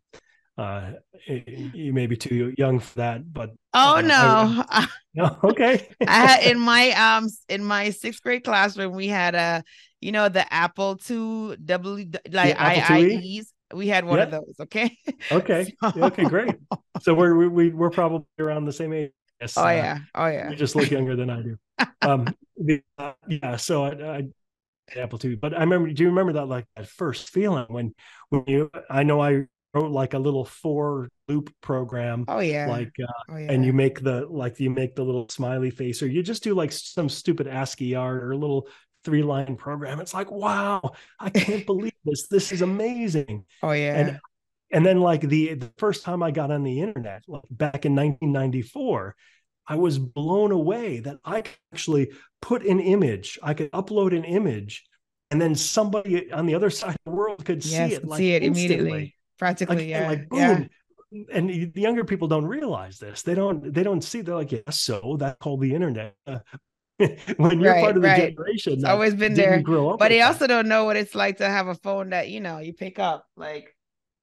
uh 0.56 0.92
you 1.26 1.92
may 1.92 2.06
be 2.06 2.16
too 2.16 2.54
young 2.56 2.78
for 2.78 2.94
that 2.94 3.32
but 3.32 3.50
oh 3.72 3.96
uh, 3.96 4.00
no 4.00 4.64
I, 4.68 4.86
no. 5.14 5.36
Okay. 5.44 5.88
I 6.06 6.26
had, 6.26 6.42
in 6.44 6.60
my 6.60 6.90
um 6.90 7.28
in 7.48 7.64
my 7.64 7.90
sixth 7.90 8.22
grade 8.22 8.44
classroom 8.44 8.94
we 8.94 9.08
had 9.08 9.34
a 9.34 9.64
you 10.00 10.12
know 10.12 10.28
the 10.28 10.52
apple 10.52 10.96
two 10.96 11.56
w 11.56 12.10
like 12.30 12.56
iies 12.56 13.46
we 13.72 13.88
had 13.88 14.04
one 14.04 14.18
yeah. 14.18 14.24
of 14.24 14.30
those 14.30 14.54
okay? 14.60 14.96
Okay. 15.32 15.74
So... 15.80 16.04
okay 16.04 16.24
great. 16.24 16.54
So 17.00 17.14
we're 17.14 17.48
we, 17.48 17.70
we're 17.70 17.90
probably 17.90 18.26
around 18.38 18.66
the 18.66 18.72
same 18.72 18.92
age. 18.92 19.10
Yes, 19.40 19.58
oh 19.58 19.64
uh, 19.64 19.70
yeah. 19.70 19.98
Oh 20.14 20.26
yeah. 20.26 20.50
you 20.50 20.56
just 20.56 20.76
look 20.76 20.90
younger 20.90 21.16
than 21.16 21.30
i 21.30 21.42
do. 21.42 21.56
Um 22.02 22.34
the, 22.56 22.82
uh, 22.98 23.12
yeah 23.28 23.56
so 23.56 23.84
I, 23.84 24.18
I 24.18 24.28
apple 24.96 25.18
two 25.18 25.36
but 25.36 25.54
i 25.54 25.60
remember 25.60 25.90
do 25.90 26.02
you 26.02 26.10
remember 26.10 26.34
that 26.34 26.46
like 26.46 26.66
that 26.76 26.86
first 26.86 27.30
feeling 27.30 27.66
when 27.68 27.94
when 28.28 28.44
you 28.46 28.70
i 28.90 29.02
know 29.02 29.20
i 29.20 29.46
wrote 29.74 29.90
like 29.90 30.14
a 30.14 30.18
little 30.18 30.44
for 30.44 31.08
loop 31.28 31.52
program. 31.60 32.24
Oh 32.28 32.40
yeah. 32.40 32.66
Like 32.66 32.92
uh, 33.02 33.12
oh, 33.30 33.36
yeah. 33.36 33.52
and 33.52 33.64
you 33.64 33.72
make 33.72 34.00
the 34.02 34.26
like 34.26 34.60
you 34.60 34.70
make 34.70 34.94
the 34.94 35.04
little 35.04 35.28
smiley 35.28 35.70
face 35.70 36.02
or 36.02 36.06
you 36.06 36.22
just 36.22 36.42
do 36.42 36.54
like 36.54 36.72
some 36.72 37.08
stupid 37.08 37.46
ASCII 37.46 37.94
art 37.94 38.22
or 38.22 38.32
a 38.32 38.36
little 38.36 38.68
three 39.04 39.22
line 39.22 39.56
program. 39.56 40.00
It's 40.00 40.14
like, 40.14 40.30
wow, 40.30 40.92
I 41.18 41.30
can't 41.30 41.66
believe 41.66 41.92
this. 42.04 42.26
This 42.28 42.52
is 42.52 42.62
amazing. 42.62 43.44
Oh 43.62 43.72
yeah. 43.72 43.96
And 43.96 44.20
and 44.72 44.86
then 44.86 45.00
like 45.00 45.20
the 45.20 45.54
the 45.54 45.72
first 45.78 46.04
time 46.04 46.22
I 46.22 46.30
got 46.30 46.50
on 46.50 46.62
the 46.62 46.80
internet, 46.80 47.22
like 47.26 47.42
back 47.50 47.84
in 47.84 47.94
1994, 47.94 49.16
I 49.66 49.76
was 49.76 49.98
blown 49.98 50.52
away 50.52 51.00
that 51.00 51.18
I 51.24 51.42
could 51.42 51.56
actually 51.72 52.10
put 52.42 52.64
an 52.64 52.80
image, 52.80 53.38
I 53.42 53.54
could 53.54 53.72
upload 53.72 54.16
an 54.16 54.24
image, 54.24 54.84
and 55.30 55.40
then 55.40 55.54
somebody 55.54 56.30
on 56.32 56.46
the 56.46 56.54
other 56.54 56.70
side 56.70 56.90
of 56.90 56.96
the 57.06 57.12
world 57.12 57.44
could 57.44 57.64
yes, 57.64 57.90
see 57.90 57.96
it 57.96 58.04
like 58.04 58.18
see 58.18 58.34
it 58.34 58.42
instantly. 58.42 58.74
immediately 58.74 59.14
practically 59.44 59.76
like, 59.76 59.88
yeah 59.88 60.08
like 60.08 60.28
boom. 60.28 60.38
yeah 60.38 60.64
and 61.32 61.72
the 61.74 61.80
younger 61.80 62.02
people 62.02 62.26
don't 62.26 62.46
realize 62.46 62.98
this 62.98 63.20
they 63.22 63.34
don't 63.34 63.74
they 63.74 63.82
don't 63.82 64.02
see 64.02 64.22
they're 64.22 64.34
like 64.34 64.52
yeah 64.52 64.70
so 64.70 65.16
that's 65.18 65.36
called 65.38 65.60
the 65.60 65.74
internet 65.74 66.14
when 67.36 67.60
you're 67.60 67.72
right, 67.72 67.82
part 67.82 67.96
of 67.96 68.02
the 68.02 68.08
right. 68.08 68.34
generation 68.34 68.72
it's 68.72 68.84
always 68.84 69.14
been 69.14 69.34
there 69.34 69.62
but 69.62 70.08
they 70.08 70.18
that. 70.18 70.28
also 70.28 70.46
don't 70.46 70.66
know 70.66 70.84
what 70.84 70.96
it's 70.96 71.14
like 71.14 71.36
to 71.36 71.46
have 71.46 71.68
a 71.68 71.74
phone 71.74 72.10
that 72.10 72.30
you 72.30 72.40
know 72.40 72.58
you 72.58 72.72
pick 72.72 72.98
up 72.98 73.26
like 73.36 73.76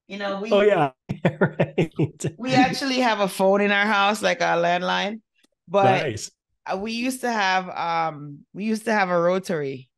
you 0.08 0.18
know 0.18 0.42
we 0.42 0.52
oh 0.52 0.62
yeah 0.62 0.92
right. 1.40 1.94
we 2.38 2.56
actually 2.56 3.00
have 3.00 3.20
a 3.20 3.28
phone 3.28 3.62
in 3.62 3.72
our 3.72 3.86
house 3.86 4.22
like 4.24 4.42
a 4.42 4.56
landline 4.66 5.22
but 5.68 6.04
nice. 6.04 6.32
uh, 6.66 6.76
we 6.76 6.94
used 6.94 7.22
to 7.22 7.32
have 7.32 7.70
um 7.70 8.40
we 8.54 8.64
used 8.64 8.86
to 8.86 8.92
have 8.92 9.10
a 9.10 9.22
rotary 9.22 9.92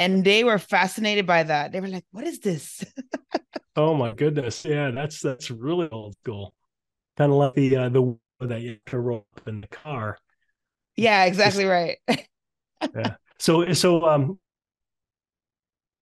and 0.00 0.24
they 0.24 0.44
were 0.44 0.58
fascinated 0.58 1.26
by 1.26 1.42
that. 1.42 1.72
They 1.72 1.80
were 1.80 1.88
like, 1.88 2.06
"What 2.10 2.24
is 2.24 2.38
this?" 2.38 2.82
oh 3.76 3.94
my 3.94 4.12
goodness! 4.12 4.64
Yeah, 4.64 4.90
that's 4.90 5.20
that's 5.20 5.50
really 5.50 5.88
old 5.90 6.14
school. 6.22 6.54
Kind 7.16 7.32
of 7.32 7.38
like 7.38 7.54
the 7.54 7.76
uh, 7.76 7.88
the 7.88 8.16
that 8.40 8.60
you 8.60 8.70
have 8.70 8.84
to 8.86 8.98
roll 8.98 9.26
up 9.36 9.48
in 9.48 9.60
the 9.60 9.68
car. 9.68 10.18
Yeah, 10.96 11.24
exactly 11.24 11.64
Just, 11.64 11.70
right. 11.70 11.98
yeah. 12.94 13.14
So 13.38 13.72
so 13.72 14.04
um 14.06 14.38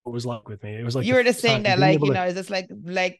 what 0.03 0.13
was 0.13 0.25
like 0.25 0.47
with 0.47 0.63
me. 0.63 0.75
It 0.75 0.83
was 0.83 0.95
like 0.95 1.05
you 1.05 1.13
were 1.13 1.23
just 1.23 1.39
saying 1.39 1.63
that, 1.63 1.77
like, 1.79 2.01
you 2.01 2.11
know, 2.11 2.25
is 2.25 2.33
this 2.33 2.49
like 2.49 2.67
like 2.83 3.19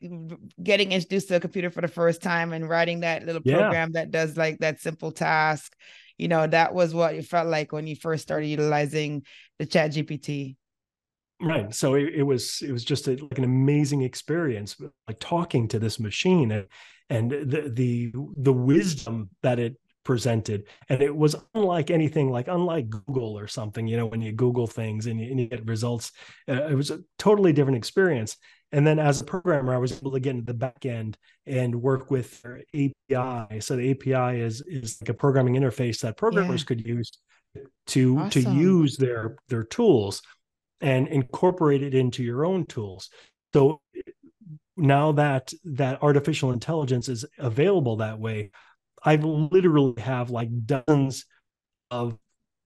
getting 0.61 0.91
introduced 0.91 1.27
to 1.27 1.35
a 1.35 1.39
computer 1.39 1.69
for 1.69 1.81
the 1.81 1.87
first 1.87 2.21
time 2.21 2.51
and 2.51 2.67
writing 2.67 3.01
that 3.01 3.25
little 3.25 3.41
yeah. 3.45 3.57
program 3.57 3.91
that 3.93 4.11
does 4.11 4.37
like 4.37 4.59
that 4.59 4.79
simple 4.79 5.11
task. 5.11 5.75
You 6.17 6.27
know, 6.27 6.47
that 6.47 6.73
was 6.73 6.93
what 6.93 7.15
it 7.15 7.25
felt 7.25 7.47
like 7.47 7.71
when 7.71 7.87
you 7.87 7.95
first 7.95 8.23
started 8.23 8.47
utilizing 8.47 9.23
the 9.57 9.65
chat 9.65 9.91
GPT. 9.91 10.55
Right. 11.41 11.73
So 11.73 11.93
it, 11.93 12.15
it 12.15 12.23
was 12.23 12.61
it 12.61 12.71
was 12.71 12.83
just 12.83 13.07
a, 13.07 13.11
like 13.11 13.37
an 13.37 13.45
amazing 13.45 14.01
experience, 14.01 14.75
like 15.07 15.19
talking 15.19 15.67
to 15.69 15.79
this 15.79 15.99
machine 15.99 16.51
and 16.51 16.67
and 17.09 17.31
the 17.31 17.71
the 17.73 18.13
the 18.37 18.53
wisdom 18.53 19.29
that 19.41 19.59
it 19.59 19.77
presented 20.03 20.63
and 20.87 21.01
it 21.01 21.15
was 21.15 21.35
unlike 21.53 21.91
anything 21.91 22.31
like 22.31 22.47
unlike 22.47 22.89
google 22.89 23.37
or 23.37 23.47
something 23.47 23.85
you 23.85 23.97
know 23.97 24.07
when 24.07 24.21
you 24.21 24.31
google 24.31 24.65
things 24.65 25.05
and 25.05 25.19
you, 25.19 25.29
and 25.29 25.39
you 25.39 25.45
get 25.45 25.63
results 25.67 26.13
uh, 26.47 26.67
it 26.67 26.73
was 26.73 26.89
a 26.89 26.99
totally 27.19 27.53
different 27.53 27.77
experience 27.77 28.37
and 28.71 28.87
then 28.87 28.97
as 28.97 29.21
a 29.21 29.25
programmer 29.25 29.73
i 29.73 29.77
was 29.77 29.91
able 29.91 30.11
to 30.11 30.19
get 30.19 30.31
into 30.31 30.45
the 30.45 30.53
back 30.53 30.85
end 30.85 31.15
and 31.45 31.75
work 31.75 32.09
with 32.09 32.43
api 32.73 33.59
so 33.59 33.75
the 33.75 33.91
api 33.91 34.39
is 34.39 34.61
is 34.61 34.97
like 35.01 35.09
a 35.09 35.13
programming 35.13 35.53
interface 35.53 35.99
that 35.99 36.17
programmers 36.17 36.61
yeah. 36.61 36.65
could 36.65 36.87
use 36.87 37.11
to 37.85 38.17
awesome. 38.17 38.29
to 38.29 38.51
use 38.51 38.97
their 38.97 39.35
their 39.49 39.63
tools 39.63 40.23
and 40.81 41.07
incorporate 41.07 41.83
it 41.83 41.93
into 41.93 42.23
your 42.23 42.45
own 42.45 42.65
tools 42.65 43.09
so 43.53 43.81
now 44.77 45.11
that 45.11 45.51
that 45.63 46.01
artificial 46.01 46.51
intelligence 46.51 47.09
is 47.09 47.25
available 47.37 47.97
that 47.97 48.19
way 48.19 48.51
I 49.03 49.15
literally 49.15 50.01
have 50.01 50.29
like 50.29 50.49
dozens 50.65 51.25
of 51.91 52.17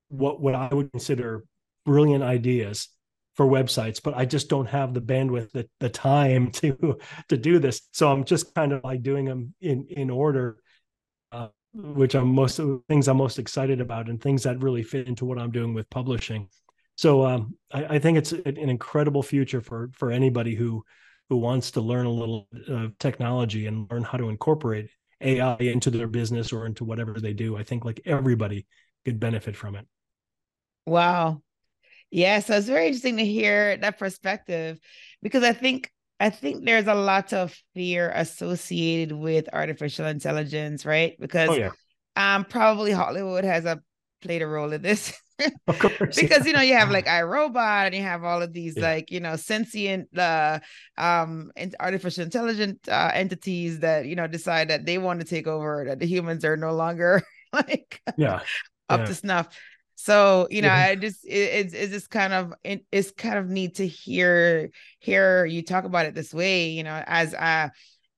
what 0.09 0.39
what 0.41 0.55
I 0.55 0.73
would 0.73 0.91
consider 0.91 1.43
brilliant 1.85 2.23
ideas 2.23 2.89
for 3.35 3.45
websites, 3.45 4.01
but 4.01 4.15
I 4.15 4.25
just 4.25 4.47
don't 4.47 4.67
have 4.67 4.93
the 4.93 5.01
bandwidth, 5.01 5.51
the, 5.51 5.67
the 5.79 5.89
time 5.89 6.51
to 6.53 6.99
to 7.29 7.37
do 7.37 7.59
this. 7.59 7.81
So 7.91 8.11
I'm 8.11 8.23
just 8.23 8.53
kind 8.53 8.73
of 8.73 8.83
like 8.83 9.03
doing 9.03 9.25
them 9.25 9.53
in 9.61 9.87
in 9.89 10.09
order, 10.09 10.57
uh, 11.31 11.49
which 11.73 12.15
I'm 12.15 12.33
most 12.33 12.59
of 12.59 12.67
the 12.67 12.81
things 12.87 13.07
I'm 13.07 13.17
most 13.17 13.39
excited 13.39 13.81
about 13.81 14.09
and 14.09 14.21
things 14.21 14.43
that 14.43 14.61
really 14.61 14.83
fit 14.83 15.07
into 15.07 15.25
what 15.25 15.39
I'm 15.39 15.51
doing 15.51 15.73
with 15.73 15.89
publishing. 15.89 16.47
So 16.95 17.25
um, 17.25 17.57
I, 17.71 17.85
I, 17.95 17.99
think 17.99 18.17
it's 18.17 18.31
an 18.31 18.57
incredible 18.57 19.23
future 19.23 19.61
for 19.61 19.89
for 19.93 20.11
anybody 20.11 20.55
who 20.55 20.83
who 21.29 21.37
wants 21.37 21.71
to 21.71 21.81
learn 21.81 22.05
a 22.05 22.11
little 22.11 22.47
uh, 22.69 22.87
technology 22.99 23.65
and 23.65 23.89
learn 23.89 24.03
how 24.03 24.17
to 24.17 24.29
incorporate 24.29 24.89
AI 25.21 25.55
into 25.59 25.89
their 25.89 26.07
business 26.07 26.51
or 26.53 26.65
into 26.65 26.83
whatever 26.83 27.19
they 27.19 27.33
do. 27.33 27.57
I 27.57 27.63
think 27.63 27.85
like 27.85 28.01
everybody 28.05 28.67
could 29.05 29.19
benefit 29.19 29.55
from 29.55 29.75
it. 29.75 29.87
Wow. 30.85 31.41
Yeah, 32.11 32.39
so 32.41 32.55
it's 32.55 32.67
very 32.67 32.87
interesting 32.87 33.17
to 33.17 33.25
hear 33.25 33.75
that 33.77 33.97
perspective 33.97 34.79
because 35.23 35.43
I 35.43 35.53
think 35.53 35.91
I 36.19 36.29
think 36.29 36.63
there's 36.63 36.87
a 36.87 36.93
lot 36.93 37.33
of 37.33 37.55
fear 37.73 38.11
associated 38.13 39.17
with 39.17 39.49
artificial 39.51 40.05
intelligence, 40.05 40.85
right? 40.85 41.15
Because 41.19 41.49
oh, 41.49 41.55
yeah. 41.55 41.71
um 42.15 42.45
probably 42.45 42.91
Hollywood 42.91 43.45
has 43.45 43.65
a 43.65 43.81
played 44.21 44.43
a 44.43 44.47
role 44.47 44.71
in 44.73 44.81
this. 44.81 45.19
of 45.67 45.79
course, 45.79 46.15
because 46.15 46.39
yeah. 46.39 46.47
you 46.47 46.53
know 46.53 46.61
you 46.61 46.73
have 46.73 46.91
like 46.91 47.05
iRobot 47.19 47.87
and 47.87 47.95
you 47.95 48.01
have 48.01 48.23
all 48.23 48.41
of 48.41 48.53
these 48.53 48.77
yeah. 48.77 48.83
like 48.83 49.11
you 49.11 49.19
know 49.19 49.35
sentient 49.35 50.07
uh 50.17 50.59
um 50.97 51.51
artificial 51.79 52.23
intelligent 52.23 52.79
uh, 52.87 53.11
entities 53.13 53.79
that 53.79 54.05
you 54.05 54.15
know 54.15 54.27
decide 54.27 54.69
that 54.69 54.85
they 54.85 54.97
want 54.97 55.19
to 55.19 55.25
take 55.25 55.47
over 55.47 55.85
that 55.87 55.99
the 55.99 56.05
humans 56.05 56.45
are 56.45 56.57
no 56.57 56.73
longer 56.73 57.21
like 57.53 58.01
yeah 58.17 58.41
up 58.89 59.01
yeah. 59.01 59.05
to 59.05 59.15
snuff 59.15 59.47
so 59.95 60.47
you 60.51 60.61
know 60.61 60.69
i 60.69 60.95
just 60.95 61.25
it, 61.25 61.31
it's 61.31 61.73
it's 61.73 61.91
just 61.91 62.09
kind 62.09 62.33
of 62.33 62.53
it, 62.63 62.85
it's 62.91 63.11
kind 63.11 63.37
of 63.37 63.47
neat 63.47 63.75
to 63.75 63.87
hear 63.87 64.69
hear 64.99 65.45
you 65.45 65.63
talk 65.63 65.85
about 65.85 66.05
it 66.05 66.13
this 66.13 66.33
way 66.33 66.69
you 66.69 66.83
know 66.83 67.03
as 67.07 67.33
a 67.33 67.71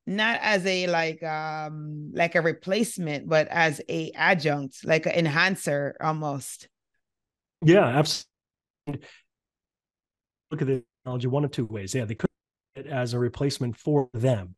not 0.08 0.40
as 0.42 0.66
a 0.66 0.88
like 0.88 1.24
um 1.24 2.12
like 2.14 2.36
a 2.36 2.42
replacement 2.42 3.28
but 3.28 3.48
as 3.48 3.82
a 3.90 4.12
adjunct 4.12 4.86
like 4.86 5.06
an 5.06 5.14
enhancer 5.14 5.96
almost 6.00 6.68
yeah 7.62 7.86
absolutely. 7.86 8.28
Look 10.52 10.62
at 10.62 10.68
the 10.68 10.84
technology 11.04 11.28
one 11.28 11.46
of 11.46 11.52
two 11.52 11.66
ways. 11.66 11.94
Yeah 11.94 12.06
they 12.06 12.16
could 12.16 12.30
it 12.76 12.88
as 12.88 13.14
a 13.14 13.20
replacement 13.20 13.78
for 13.78 14.10
them 14.14 14.56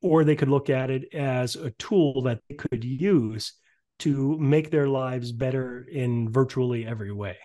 or 0.00 0.24
they 0.24 0.36
could 0.36 0.48
look 0.48 0.70
at 0.70 0.90
it 0.90 1.12
as 1.14 1.56
a 1.56 1.70
tool 1.72 2.22
that 2.22 2.40
they 2.48 2.54
could 2.54 2.84
use 2.84 3.52
to 3.98 4.38
make 4.38 4.70
their 4.70 4.88
lives 4.88 5.30
better 5.30 5.86
in 5.92 6.32
virtually 6.32 6.86
every 6.86 7.12
way. 7.12 7.36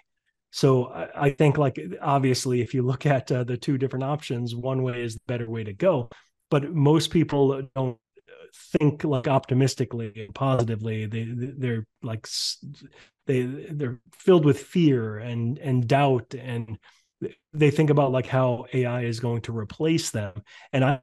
So 0.52 0.86
I, 0.86 1.26
I 1.26 1.30
think 1.32 1.58
like 1.58 1.78
obviously 2.02 2.62
if 2.62 2.74
you 2.74 2.82
look 2.82 3.06
at 3.06 3.30
uh, 3.30 3.44
the 3.44 3.58
two 3.58 3.78
different 3.78 4.06
options 4.06 4.56
one 4.56 4.84
way 4.84 5.04
is 5.04 5.16
the 5.16 5.22
better 5.28 5.50
way 5.50 5.66
to 5.66 5.74
go 5.74 6.10
but 6.50 6.74
most 6.74 7.12
people 7.12 7.64
don't 7.76 7.98
think 8.72 9.04
like 9.04 9.28
optimistically 9.28 10.30
positively. 10.34 11.06
They 11.06 11.26
they're 11.30 11.86
like 12.02 12.28
they 13.28 13.44
they're 13.44 14.00
filled 14.14 14.46
with 14.46 14.60
fear 14.60 15.18
and 15.18 15.58
and 15.60 15.88
doubt 15.88 16.34
and 16.34 16.78
they 17.54 17.72
think 17.72 17.90
about 17.90 18.12
like 18.12 18.28
how 18.28 18.66
ai 18.74 19.02
is 19.02 19.20
going 19.20 19.42
to 19.42 19.58
replace 19.58 20.12
them 20.12 20.34
and 20.74 20.84
i 20.84 21.00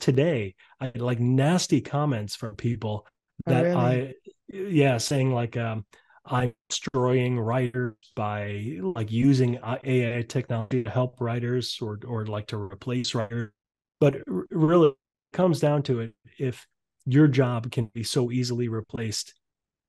today 0.00 0.54
i 0.80 0.90
like 0.96 1.20
nasty 1.20 1.80
comments 1.80 2.34
from 2.36 2.56
people 2.56 3.06
oh, 3.46 3.50
that 3.50 3.66
oh, 3.66 3.68
really? 3.68 3.76
i 3.76 4.14
yeah 4.48 4.98
saying 4.98 5.32
like 5.32 5.56
um 5.56 5.84
i'm 6.26 6.52
destroying 6.68 7.38
writers 7.38 7.94
by 8.16 8.78
like 8.80 9.10
using 9.10 9.58
ai 9.84 10.22
technology 10.28 10.82
to 10.82 10.90
help 10.90 11.20
writers 11.20 11.78
or 11.80 11.98
or 12.06 12.26
like 12.26 12.46
to 12.46 12.56
replace 12.56 13.14
writers 13.14 13.50
but 14.00 14.16
really 14.50 14.92
comes 15.32 15.60
down 15.60 15.82
to 15.82 16.00
it 16.00 16.14
if 16.38 16.66
your 17.06 17.28
job 17.28 17.70
can 17.70 17.86
be 17.86 18.02
so 18.02 18.30
easily 18.30 18.68
replaced 18.68 19.34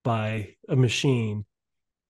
by 0.03 0.55
a 0.69 0.75
machine 0.75 1.45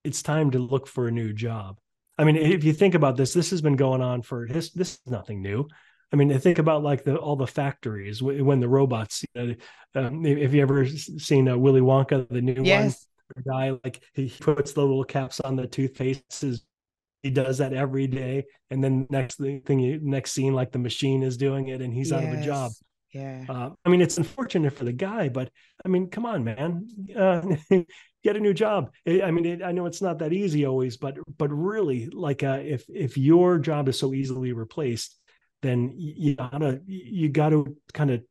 it's 0.06 0.22
time 0.22 0.52
to 0.52 0.60
look 0.60 0.88
for 0.88 1.08
a 1.08 1.12
new 1.12 1.34
job. 1.34 1.80
I 2.18 2.24
mean 2.24 2.38
if 2.38 2.64
you 2.64 2.74
think 2.74 2.96
about 2.96 3.18
this 3.18 3.34
this 3.34 3.50
has 3.50 3.62
been 3.62 3.76
going 3.76 4.02
on 4.02 4.22
for 4.22 4.48
this 4.48 4.72
this 4.72 4.94
is 4.94 5.00
nothing 5.08 5.42
new. 5.42 5.68
I 6.14 6.16
mean 6.16 6.38
think 6.40 6.60
about 6.60 6.84
like 6.84 7.04
the 7.04 7.18
all 7.18 7.36
the 7.36 7.48
factories 7.48 8.22
when 8.22 8.60
the 8.60 8.70
robots 8.70 9.24
you 9.34 9.56
know, 9.96 10.08
um, 10.08 10.26
if 10.26 10.54
you 10.54 10.62
ever 10.62 10.88
seen 10.88 11.50
uh, 11.50 11.58
willy 11.58 11.82
wonka 11.82 12.28
the 12.30 12.42
new 12.42 12.64
yes. 12.64 12.84
one 12.84 12.94
the 13.36 13.50
guy 13.50 13.78
like 13.84 14.02
he 14.14 14.30
puts 14.40 14.74
the 14.74 14.82
little 14.82 15.04
caps 15.04 15.40
on 15.40 15.56
the 15.56 15.68
toothpastes. 15.68 16.62
He 17.24 17.32
does 17.32 17.58
that 17.58 17.74
every 17.74 18.06
day 18.06 18.46
and 18.70 18.84
then 18.84 19.08
next 19.10 19.38
thing 19.38 19.80
you, 19.80 20.00
next 20.02 20.32
scene 20.32 20.54
like 20.54 20.72
the 20.72 20.80
machine 20.80 21.24
is 21.24 21.38
doing 21.38 21.70
it 21.70 21.82
and 21.82 21.92
he's 21.92 22.12
yes. 22.12 22.22
out 22.22 22.32
of 22.32 22.40
a 22.40 22.44
job. 22.44 22.72
Yeah. 23.14 23.46
Uh, 23.48 23.70
i 23.86 23.90
mean 23.90 24.02
it's 24.02 24.18
unfortunate 24.18 24.74
for 24.74 24.84
the 24.84 24.92
guy 24.92 25.30
but 25.30 25.50
i 25.86 25.88
mean 25.88 26.10
come 26.10 26.26
on 26.26 26.44
man. 26.44 26.88
Uh, 27.16 27.42
get 28.26 28.36
a 28.36 28.40
new 28.40 28.56
job 28.56 28.92
i 29.24 29.30
mean 29.30 29.46
it, 29.46 29.62
i 29.62 29.72
know 29.72 29.86
it's 29.86 30.02
not 30.02 30.18
that 30.18 30.34
easy 30.34 30.66
always 30.66 30.98
but 30.98 31.16
but 31.38 31.50
really 31.54 32.08
like 32.08 32.42
uh, 32.42 32.60
if 32.60 32.84
if 32.90 33.20
your 33.20 33.60
job 33.60 33.88
is 33.88 34.00
so 34.00 34.16
easily 34.16 34.52
replaced 34.52 35.16
then 35.62 35.94
you 35.96 36.36
gotta 36.36 36.82
you 36.88 37.30
gotta 37.30 37.64
kind 37.94 38.10
of 38.10 38.24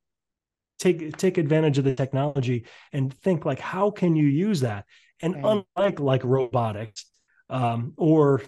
take 0.81 1.17
take 1.17 1.39
advantage 1.39 1.79
of 1.79 1.85
the 1.85 1.95
technology 1.95 2.67
and 2.93 3.15
think 3.21 3.45
like 3.45 3.61
how 3.61 3.89
can 3.89 4.17
you 4.17 4.27
use 4.27 4.61
that 4.61 4.85
and 5.23 5.37
right. 5.37 5.65
unlike 5.77 6.01
like 6.01 6.25
robotics 6.25 7.07
um, 7.49 7.93
or 7.97 8.43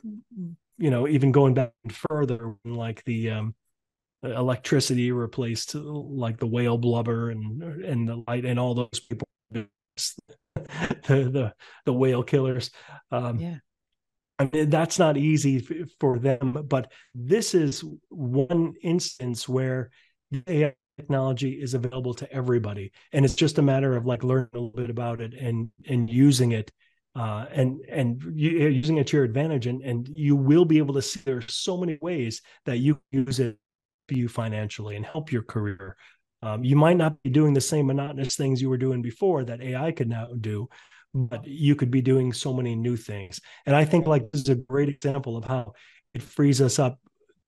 you 0.78 0.90
know 0.90 1.06
even 1.06 1.30
going 1.30 1.54
back 1.54 1.70
further 2.10 2.56
like 2.64 3.04
the 3.04 3.30
um, 3.30 3.54
electricity 4.24 5.12
replaced 5.12 5.76
like 5.76 6.38
the 6.38 6.46
whale 6.46 6.76
blubber 6.76 7.30
and 7.30 7.62
and 7.84 8.08
the 8.08 8.24
light 8.26 8.44
and 8.44 8.58
all 8.58 8.74
those 8.74 8.98
people 9.08 9.28
the 11.06 11.30
the, 11.30 11.54
the 11.84 11.92
whale 11.92 12.22
killers. 12.22 12.70
Um, 13.10 13.38
yeah. 13.38 13.56
I 14.38 14.50
mean, 14.52 14.68
that's 14.68 14.98
not 14.98 15.16
easy 15.16 15.66
for 15.98 16.18
them, 16.18 16.66
but 16.68 16.92
this 17.14 17.54
is 17.54 17.82
one 18.10 18.74
instance 18.82 19.48
where 19.48 19.90
AI 20.46 20.74
technology 20.98 21.52
is 21.52 21.72
available 21.72 22.12
to 22.14 22.30
everybody, 22.30 22.92
and 23.12 23.24
it's 23.24 23.34
just 23.34 23.58
a 23.58 23.62
matter 23.62 23.96
of 23.96 24.04
like 24.04 24.22
learning 24.24 24.50
a 24.52 24.58
little 24.58 24.70
bit 24.70 24.90
about 24.90 25.22
it 25.22 25.32
and 25.32 25.70
and 25.88 26.10
using 26.10 26.52
it 26.52 26.70
uh, 27.14 27.46
and 27.50 27.80
and 27.88 28.22
using 28.34 28.98
it 28.98 29.06
to 29.06 29.16
your 29.16 29.24
advantage, 29.24 29.66
and 29.66 29.80
and 29.82 30.12
you 30.14 30.36
will 30.36 30.66
be 30.66 30.78
able 30.78 30.94
to 30.94 31.02
see 31.02 31.20
there 31.20 31.38
are 31.38 31.48
so 31.48 31.78
many 31.78 31.98
ways 32.02 32.42
that 32.66 32.78
you 32.78 32.94
can 32.94 33.24
use 33.24 33.40
it 33.40 33.56
for 34.06 34.14
you 34.14 34.28
financially 34.28 34.96
and 34.96 35.06
help 35.06 35.32
your 35.32 35.42
career. 35.42 35.96
Um, 36.42 36.64
you 36.64 36.76
might 36.76 36.96
not 36.96 37.22
be 37.22 37.30
doing 37.30 37.54
the 37.54 37.60
same 37.60 37.86
monotonous 37.86 38.36
things 38.36 38.60
you 38.60 38.68
were 38.68 38.76
doing 38.76 39.02
before 39.02 39.44
that 39.44 39.62
AI 39.62 39.92
could 39.92 40.08
now 40.08 40.28
do, 40.40 40.68
but 41.14 41.46
you 41.46 41.74
could 41.74 41.90
be 41.90 42.02
doing 42.02 42.32
so 42.32 42.52
many 42.52 42.74
new 42.74 42.96
things. 42.96 43.40
And 43.64 43.74
I 43.74 43.84
think 43.84 44.06
like 44.06 44.30
this 44.30 44.42
is 44.42 44.48
a 44.50 44.54
great 44.54 44.88
example 44.88 45.36
of 45.36 45.44
how 45.44 45.72
it 46.14 46.22
frees 46.22 46.60
us 46.60 46.78
up, 46.78 46.98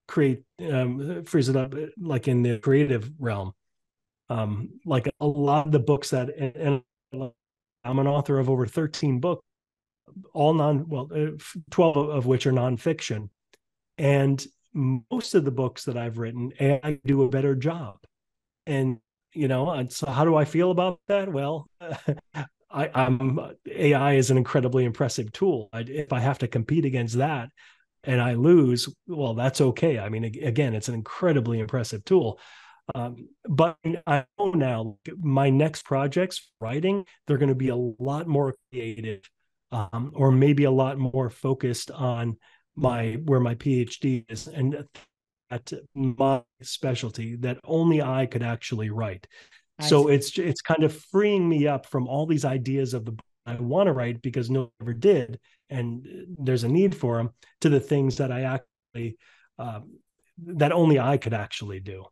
create 0.06 0.42
um, 0.72 1.24
frees 1.24 1.48
it 1.48 1.56
up 1.56 1.74
like 1.98 2.28
in 2.28 2.42
the 2.42 2.58
creative 2.58 3.10
realm. 3.18 3.52
Um, 4.30 4.80
like 4.84 5.08
a 5.20 5.26
lot 5.26 5.66
of 5.66 5.72
the 5.72 5.78
books 5.78 6.10
that 6.10 6.30
and, 6.36 6.82
and 7.12 7.30
I'm 7.84 7.98
an 7.98 8.06
author 8.06 8.38
of 8.38 8.50
over 8.50 8.66
13 8.66 9.20
books, 9.20 9.42
all 10.32 10.54
non 10.54 10.88
well, 10.88 11.08
uh, 11.14 11.38
12 11.70 11.96
of 11.96 12.26
which 12.26 12.46
are 12.46 12.52
nonfiction, 12.52 13.28
and 13.96 14.44
most 14.74 15.34
of 15.34 15.44
the 15.44 15.50
books 15.50 15.84
that 15.84 15.96
I've 15.96 16.18
written, 16.18 16.52
I 16.60 16.98
do 17.04 17.22
a 17.22 17.28
better 17.28 17.54
job. 17.54 17.98
And 18.68 18.98
you 19.34 19.48
know, 19.48 19.70
and 19.70 19.92
so 19.92 20.08
how 20.10 20.24
do 20.24 20.36
I 20.36 20.44
feel 20.44 20.70
about 20.70 21.00
that? 21.08 21.32
Well, 21.32 21.68
I, 22.70 22.90
am 22.94 23.40
AI 23.66 24.14
is 24.14 24.30
an 24.30 24.36
incredibly 24.36 24.84
impressive 24.84 25.32
tool. 25.32 25.70
I, 25.72 25.80
if 25.80 26.12
I 26.12 26.20
have 26.20 26.38
to 26.38 26.48
compete 26.48 26.84
against 26.84 27.16
that 27.18 27.48
and 28.04 28.20
I 28.20 28.34
lose, 28.34 28.88
well, 29.06 29.34
that's 29.34 29.60
okay. 29.60 29.98
I 29.98 30.08
mean, 30.08 30.24
again, 30.24 30.74
it's 30.74 30.88
an 30.88 30.94
incredibly 30.94 31.60
impressive 31.60 32.04
tool. 32.04 32.38
Um, 32.94 33.28
but 33.44 33.76
I 34.06 34.24
know 34.38 34.50
now 34.50 34.98
my 35.18 35.50
next 35.50 35.84
projects 35.84 36.50
writing, 36.60 37.04
they're 37.26 37.38
going 37.38 37.50
to 37.50 37.54
be 37.54 37.68
a 37.68 37.76
lot 37.76 38.26
more 38.26 38.54
creative, 38.70 39.20
um, 39.72 40.12
or 40.14 40.30
maybe 40.30 40.64
a 40.64 40.70
lot 40.70 40.98
more 40.98 41.28
focused 41.30 41.90
on 41.90 42.36
my 42.76 43.14
where 43.24 43.40
my 43.40 43.54
PhD 43.56 44.24
is 44.28 44.46
and 44.46 44.86
my 45.94 46.42
specialty 46.62 47.36
that 47.36 47.58
only 47.64 48.02
I 48.02 48.26
could 48.26 48.42
actually 48.42 48.90
write. 48.90 49.26
I 49.78 49.86
so 49.86 50.06
see. 50.06 50.14
it's 50.14 50.38
it's 50.38 50.60
kind 50.60 50.84
of 50.84 50.94
freeing 50.94 51.48
me 51.48 51.66
up 51.66 51.86
from 51.86 52.08
all 52.08 52.26
these 52.26 52.44
ideas 52.44 52.94
of 52.94 53.04
the 53.04 53.16
I 53.46 53.54
want 53.54 53.86
to 53.86 53.92
write 53.92 54.20
because 54.20 54.50
no 54.50 54.60
one 54.60 54.70
ever 54.82 54.92
did, 54.92 55.40
and 55.70 56.06
there's 56.38 56.64
a 56.64 56.68
need 56.68 56.94
for 56.94 57.16
them 57.16 57.30
to 57.62 57.68
the 57.70 57.80
things 57.80 58.18
that 58.18 58.30
I 58.30 58.42
actually 58.42 59.16
um, 59.58 59.98
that 60.46 60.72
only 60.72 61.00
I 61.00 61.16
could 61.16 61.34
actually 61.34 61.80
do. 61.80 62.04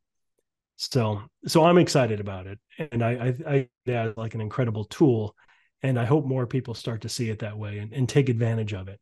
So 0.76 1.22
so 1.46 1.64
I'm 1.64 1.78
excited 1.78 2.20
about 2.20 2.46
it, 2.46 2.58
and 2.90 3.02
I 3.02 3.10
I, 3.10 3.54
I 3.54 3.68
yeah 3.84 4.12
like 4.16 4.34
an 4.34 4.40
incredible 4.40 4.84
tool, 4.84 5.34
and 5.82 5.98
I 5.98 6.04
hope 6.04 6.24
more 6.24 6.46
people 6.46 6.74
start 6.74 7.02
to 7.02 7.08
see 7.08 7.28
it 7.30 7.40
that 7.40 7.58
way 7.58 7.78
and, 7.78 7.92
and 7.92 8.08
take 8.08 8.28
advantage 8.28 8.72
of 8.72 8.88
it. 8.88 9.00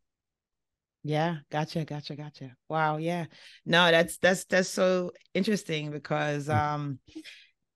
Yeah, 1.07 1.37
gotcha, 1.53 1.85
gotcha, 1.85 2.17
gotcha. 2.17 2.57
Wow, 2.69 2.97
yeah. 2.97 3.27
No, 3.67 3.90
that's 3.90 4.17
that's 4.17 4.47
that's 4.47 4.71
so 4.71 5.12
interesting 5.35 5.90
because 5.90 6.49
mm. 6.49 6.55
um 6.55 6.99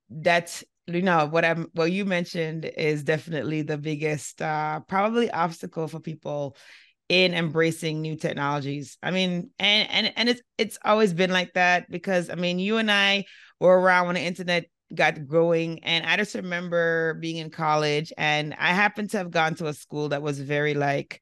that's 0.09 0.63
you 0.87 1.03
know 1.03 1.27
what 1.27 1.45
i'm 1.45 1.67
what 1.73 1.91
you 1.91 2.03
mentioned 2.03 2.65
is 2.65 3.03
definitely 3.03 3.61
the 3.61 3.77
biggest 3.77 4.41
uh 4.41 4.79
probably 4.87 5.29
obstacle 5.29 5.87
for 5.87 5.99
people 5.99 6.55
in 7.09 7.33
embracing 7.33 8.01
new 8.01 8.15
technologies 8.15 8.97
i 9.03 9.11
mean 9.11 9.51
and 9.59 9.89
and 9.91 10.13
and 10.15 10.29
it's 10.29 10.41
it's 10.57 10.79
always 10.83 11.13
been 11.13 11.31
like 11.31 11.53
that 11.53 11.89
because 11.91 12.29
i 12.31 12.35
mean 12.35 12.57
you 12.57 12.77
and 12.77 12.91
i 12.91 13.23
were 13.59 13.79
around 13.79 14.07
when 14.07 14.15
the 14.15 14.21
internet 14.21 14.65
got 14.95 15.27
growing 15.27 15.83
and 15.83 16.05
i 16.07 16.17
just 16.17 16.33
remember 16.33 17.13
being 17.15 17.37
in 17.37 17.51
college 17.51 18.11
and 18.17 18.55
i 18.57 18.69
happened 18.69 19.11
to 19.11 19.17
have 19.17 19.29
gone 19.29 19.53
to 19.53 19.67
a 19.67 19.73
school 19.73 20.09
that 20.09 20.23
was 20.23 20.39
very 20.39 20.73
like 20.73 21.21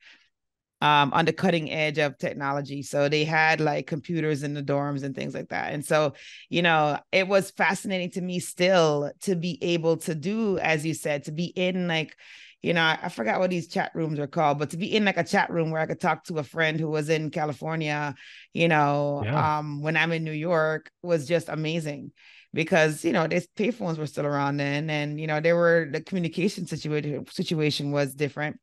um, 0.82 1.12
on 1.13 1.26
the 1.26 1.34
cutting 1.34 1.72
edge 1.72 1.98
of 1.98 2.18
technology. 2.18 2.84
So 2.84 3.10
they 3.10 3.24
had 3.24 3.60
like 3.60 3.88
computers 3.88 4.44
in 4.44 4.54
the 4.54 4.63
dorms 4.63 5.04
and 5.04 5.16
things 5.16 5.34
like 5.34 5.50
that. 5.50 5.74
And 5.74 5.84
so, 5.84 6.13
you 6.50 6.62
know, 6.62 7.00
it 7.12 7.28
was 7.28 7.52
fascinating 7.52 8.12
to 8.12 8.22
me 8.22 8.40
still 8.40 9.12
to 9.22 9.36
be 9.36 9.58
able 9.63 9.98
to 9.98 10.13
do, 10.13 10.58
as 10.60 10.86
you 10.86 10.94
said, 10.94 11.24
to 11.26 11.32
be 11.32 11.46
in 11.46 11.88
like, 11.88 12.16
you 12.62 12.74
know, 12.74 12.82
I, 12.82 13.00
I 13.04 13.10
forgot 13.10 13.40
what 13.40 13.50
these 13.50 13.68
chat 13.68 13.92
rooms 13.94 14.20
are 14.20 14.28
called, 14.28 14.60
but 14.60 14.72
to 14.72 14.78
be 14.78 14.96
in 14.96 15.06
like 15.06 15.18
a 15.18 15.24
chat 15.24 15.50
room 15.50 15.72
where 15.72 15.82
I 15.82 15.86
could 15.86 16.02
talk 16.02 16.24
to 16.26 16.40
a 16.40 16.44
friend 16.44 16.80
who 16.80 16.90
was 16.90 17.10
in 17.10 17.32
California, 17.32 18.16
you 18.54 18.68
know, 18.68 19.22
yeah. 19.24 19.60
um, 19.60 19.82
when 19.82 19.98
I'm 19.98 20.12
in 20.12 20.24
New 20.24 20.32
York 20.32 20.92
was 21.02 21.28
just 21.28 21.50
amazing 21.50 22.12
because 22.54 23.04
you 23.04 23.12
know 23.12 23.28
these 23.28 23.48
payphones 23.56 23.98
were 23.98 24.08
still 24.08 24.26
around 24.26 24.58
then 24.58 24.90
and 24.90 25.20
you 25.20 25.28
know 25.28 25.40
there 25.40 25.56
were 25.56 25.88
the 25.92 26.02
communication 26.02 26.66
situation 26.66 27.26
situation 27.28 27.92
was 27.92 28.16
different 28.16 28.60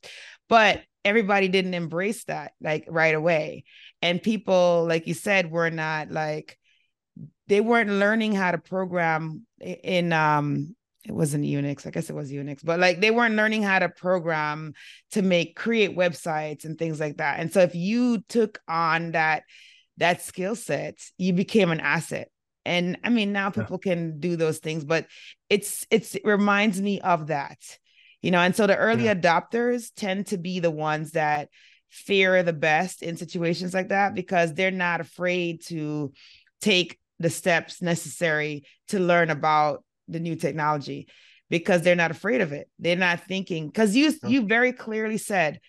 but 0.49 0.83
everybody 1.05 1.49
didn't 1.49 1.75
embrace 1.75 2.25
that 2.25 2.53
like 2.61 2.87
right 2.89 3.15
away. 3.15 3.65
And 4.03 4.23
people 4.23 4.87
like 4.89 5.07
you 5.07 5.15
said 5.15 5.51
were 5.51 5.71
not 5.71 6.11
like 6.11 6.59
they 7.47 7.61
weren't 7.61 7.91
learning 7.91 8.35
how 8.35 8.51
to 8.51 8.59
program 8.59 9.47
in 9.61 10.13
um 10.13 10.75
it 11.07 11.13
wasn't 11.13 11.45
unix 11.45 11.87
i 11.87 11.91
guess 11.91 12.09
it 12.09 12.17
was 12.17 12.33
unix 12.33 12.65
but 12.65 12.81
like 12.81 13.01
they 13.01 13.11
weren't 13.11 13.35
learning 13.35 13.63
how 13.63 13.79
to 13.79 13.91
program 13.91 14.73
to 15.11 15.21
make 15.21 15.55
create 15.55 15.97
websites 15.97 16.65
and 16.65 16.79
things 16.79 16.99
like 16.99 17.19
that. 17.19 17.41
And 17.41 17.53
so 17.53 17.61
if 17.61 17.75
you 17.75 18.21
took 18.29 18.61
on 18.67 19.13
that 19.13 19.43
that 19.99 20.23
skill 20.23 20.57
set 20.57 20.99
you 21.19 21.33
became 21.33 21.71
an 21.71 21.81
asset. 21.81 22.29
And 22.65 22.99
i 23.05 23.11
mean 23.11 23.33
now 23.33 23.51
people 23.51 23.79
yeah. 23.85 23.93
can 23.93 24.21
do 24.21 24.37
those 24.37 24.59
things 24.59 24.85
but 24.85 25.07
it's 25.51 25.87
it's 25.91 26.15
it 26.15 26.25
reminds 26.25 26.81
me 26.81 27.01
of 27.01 27.27
that 27.27 27.59
you 28.25 28.31
know 28.31 28.39
and 28.39 28.57
so 28.57 28.67
the 28.67 28.77
early 28.77 29.05
yeah. 29.05 29.15
adopters 29.15 29.91
tend 29.95 30.27
to 30.29 30.39
be 30.39 30.59
the 30.59 30.71
ones 30.71 31.11
that 31.13 31.51
fear 31.91 32.43
the 32.43 32.55
best 32.55 33.03
in 33.03 33.17
situations 33.17 33.75
like 33.75 33.91
that 33.91 34.15
because 34.15 34.55
they're 34.55 34.71
not 34.71 35.01
afraid 35.01 35.63
to 35.63 36.11
take 36.61 36.99
the 37.19 37.29
steps 37.29 37.83
necessary 37.83 38.65
to 38.89 38.99
learn 38.99 39.29
about 39.31 39.85
the 40.09 40.19
new 40.19 40.35
technology 40.37 41.07
because 41.51 41.83
they're 41.83 41.95
not 41.95 42.11
afraid 42.11 42.41
of 42.41 42.53
it. 42.53 42.69
They're 42.79 42.97
not 42.97 43.27
thinking 43.29 43.67
because 43.67 43.95
you 43.95 44.13
you 44.25 44.47
very 44.47 44.73
clearly 44.73 45.19
said 45.19 45.61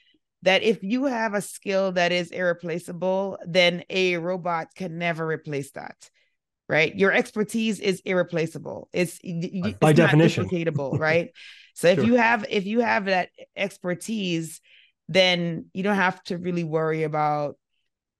that 0.43 0.63
if 0.63 0.81
you 0.81 1.05
have 1.05 1.33
a 1.33 1.41
skill 1.41 1.91
that 1.91 2.13
is 2.13 2.31
irreplaceable 2.31 3.37
then 3.45 3.83
a 3.89 4.15
robot 4.17 4.69
can 4.75 4.97
never 4.97 5.27
replace 5.27 5.71
that 5.71 6.09
right? 6.67 6.95
Your 6.95 7.11
expertise 7.11 7.79
is 7.79 8.01
irreplaceable. 8.05 8.89
It's, 8.91 9.19
it's 9.21 9.77
by 9.77 9.93
definition. 9.93 10.49
right 10.97 11.29
So 11.75 11.89
if 11.89 11.97
sure. 11.97 12.05
you 12.05 12.15
have 12.15 12.45
if 12.49 12.65
you 12.65 12.79
have 12.79 13.05
that 13.05 13.29
expertise, 13.55 14.61
then 15.07 15.65
you 15.73 15.83
don't 15.83 15.95
have 15.95 16.23
to 16.23 16.37
really 16.37 16.63
worry 16.63 17.03
about 17.03 17.57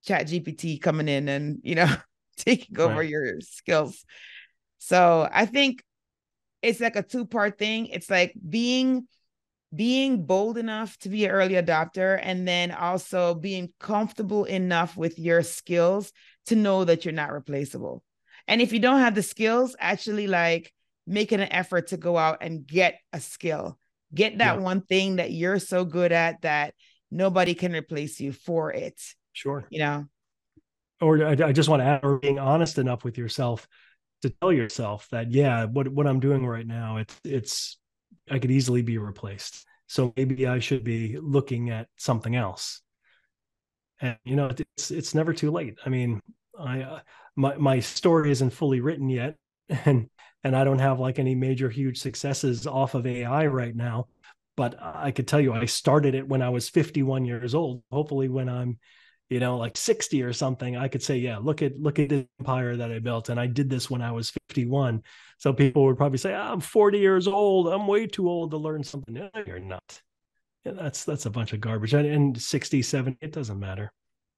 chat 0.05 0.27
GPT 0.27 0.79
coming 0.79 1.07
in 1.07 1.27
and 1.29 1.59
you 1.63 1.75
know 1.75 1.93
taking 2.37 2.79
over 2.79 2.99
right. 2.99 3.09
your 3.09 3.41
skills. 3.41 4.05
So 4.77 5.27
I 5.31 5.45
think 5.45 5.83
it's 6.61 6.79
like 6.79 6.95
a 6.95 7.01
two-part 7.01 7.57
thing. 7.57 7.87
It's 7.87 8.09
like 8.09 8.33
being 8.47 9.07
being 9.73 10.25
bold 10.25 10.57
enough 10.57 10.97
to 10.99 11.09
be 11.09 11.25
an 11.25 11.31
early 11.31 11.55
adopter 11.55 12.19
and 12.21 12.47
then 12.47 12.71
also 12.71 13.35
being 13.35 13.71
comfortable 13.79 14.45
enough 14.45 14.95
with 14.97 15.17
your 15.17 15.43
skills 15.43 16.11
to 16.47 16.55
know 16.55 16.83
that 16.83 17.03
you're 17.03 17.13
not 17.13 17.31
replaceable. 17.31 18.03
And 18.47 18.61
if 18.61 18.71
you 18.73 18.79
don't 18.79 18.99
have 18.99 19.15
the 19.15 19.23
skills, 19.23 19.75
actually 19.79 20.27
like 20.27 20.71
making 21.07 21.39
an 21.39 21.51
effort 21.51 21.87
to 21.87 21.97
go 21.97 22.17
out 22.17 22.39
and 22.41 22.65
get 22.65 22.99
a 23.13 23.19
skill, 23.19 23.77
get 24.13 24.39
that 24.39 24.57
yeah. 24.57 24.61
one 24.61 24.81
thing 24.81 25.17
that 25.17 25.31
you're 25.31 25.59
so 25.59 25.85
good 25.85 26.11
at 26.11 26.41
that 26.41 26.73
nobody 27.11 27.53
can 27.53 27.73
replace 27.73 28.19
you 28.19 28.31
for 28.31 28.71
it. 28.73 28.99
Sure. 29.33 29.65
You 29.69 29.79
know, 29.79 30.05
or 31.01 31.25
I, 31.25 31.31
I 31.31 31.51
just 31.51 31.69
want 31.69 31.81
to 31.81 31.85
add, 31.85 31.99
or 32.03 32.19
being 32.19 32.39
honest 32.39 32.77
enough 32.77 33.03
with 33.03 33.17
yourself 33.17 33.67
to 34.21 34.29
tell 34.41 34.51
yourself 34.51 35.07
that, 35.11 35.31
yeah, 35.31 35.65
what, 35.65 35.87
what 35.87 36.07
I'm 36.07 36.19
doing 36.19 36.45
right 36.45 36.65
now, 36.65 36.97
it's, 36.97 37.19
it's, 37.23 37.77
I 38.29 38.39
could 38.39 38.51
easily 38.51 38.81
be 38.81 38.97
replaced. 38.97 39.65
So 39.87 40.13
maybe 40.15 40.47
I 40.47 40.59
should 40.59 40.83
be 40.83 41.17
looking 41.21 41.69
at 41.69 41.87
something 41.97 42.35
else. 42.35 42.81
And, 44.01 44.17
you 44.23 44.35
know, 44.35 44.51
it's, 44.77 44.89
it's 44.89 45.13
never 45.13 45.33
too 45.33 45.51
late. 45.51 45.77
I 45.85 45.89
mean, 45.89 46.21
I, 46.59 46.81
uh, 46.81 46.99
my, 47.35 47.55
my 47.57 47.79
story 47.81 48.31
isn't 48.31 48.51
fully 48.51 48.79
written 48.81 49.09
yet. 49.09 49.35
And 49.85 50.09
and 50.45 50.55
I 50.55 50.63
don't 50.63 50.79
have 50.79 50.99
like 50.99 51.17
any 51.17 51.33
major 51.33 51.71
huge 51.71 51.97
successes 51.97 52.67
off 52.67 52.93
of 52.93 53.07
AI 53.07 53.47
right 53.47 53.75
now. 53.75 54.07
But 54.55 54.75
I 54.79 55.09
could 55.09 55.27
tell 55.27 55.41
you, 55.41 55.51
I 55.53 55.65
started 55.65 56.13
it 56.13 56.27
when 56.27 56.43
I 56.43 56.49
was 56.49 56.69
51 56.69 57.25
years 57.25 57.55
old. 57.55 57.81
Hopefully, 57.91 58.29
when 58.29 58.47
I'm, 58.47 58.77
you 59.27 59.39
know, 59.39 59.57
like 59.57 59.75
60 59.75 60.21
or 60.21 60.33
something, 60.33 60.77
I 60.77 60.87
could 60.87 61.01
say, 61.01 61.17
yeah, 61.17 61.39
look 61.39 61.63
at 61.63 61.77
look 61.79 61.97
at 61.97 62.09
the 62.09 62.27
empire 62.39 62.77
that 62.77 62.91
I 62.91 62.99
built, 62.99 63.29
and 63.29 63.39
I 63.39 63.47
did 63.47 63.71
this 63.71 63.89
when 63.89 64.03
I 64.03 64.11
was 64.11 64.31
51. 64.49 65.01
So 65.39 65.51
people 65.51 65.83
would 65.85 65.97
probably 65.97 66.19
say, 66.19 66.33
I'm 66.33 66.61
40 66.61 66.99
years 66.99 67.27
old. 67.27 67.67
I'm 67.67 67.87
way 67.87 68.05
too 68.05 68.29
old 68.29 68.51
to 68.51 68.57
learn 68.57 68.83
something. 68.83 69.15
No, 69.15 69.29
you're 69.47 69.59
not. 69.59 69.99
Yeah, 70.63 70.73
that's 70.73 71.05
that's 71.05 71.25
a 71.25 71.31
bunch 71.31 71.53
of 71.53 71.59
garbage. 71.59 71.95
And, 71.95 72.07
and 72.07 72.39
60, 72.39 72.83
70, 72.83 73.17
it 73.19 73.33
doesn't 73.33 73.59
matter. 73.59 73.91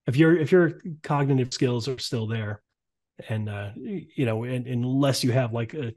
If 0.07 0.15
your 0.15 0.37
if 0.37 0.53
your 0.53 0.81
cognitive 1.03 1.53
skills 1.53 1.89
are 1.89 1.99
still 1.99 2.27
there, 2.27 2.63
and 3.29 3.49
uh, 3.49 3.69
you 3.75 4.25
know, 4.25 4.43
and, 4.43 4.67
unless 4.67 5.23
you 5.23 5.31
have 5.31 5.53
like 5.53 5.73
a 5.73 5.93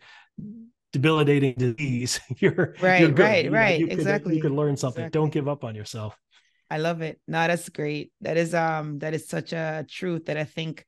debilitating 0.93 1.55
disease, 1.57 2.21
you're 2.39 2.75
right, 2.81 3.01
you're 3.01 3.13
right, 3.13 3.45
you 3.45 3.51
right, 3.51 3.81
know, 3.81 3.87
you 3.87 3.93
exactly. 3.93 4.31
Could, 4.31 4.37
you 4.37 4.43
could 4.43 4.53
learn 4.53 4.77
something. 4.77 5.05
Exactly. 5.05 5.21
Don't 5.21 5.33
give 5.33 5.49
up 5.49 5.65
on 5.65 5.75
yourself. 5.75 6.17
I 6.71 6.79
love 6.79 7.03
it. 7.03 7.21
No, 7.27 7.47
that's 7.47 7.69
great. 7.69 8.13
That 8.21 8.37
is 8.37 8.55
um 8.55 8.99
that 9.01 9.15
is 9.15 9.29
such 9.29 9.53
a 9.53 9.85
truth 9.89 10.27
that 10.27 10.37
I 10.37 10.45
think 10.45 10.85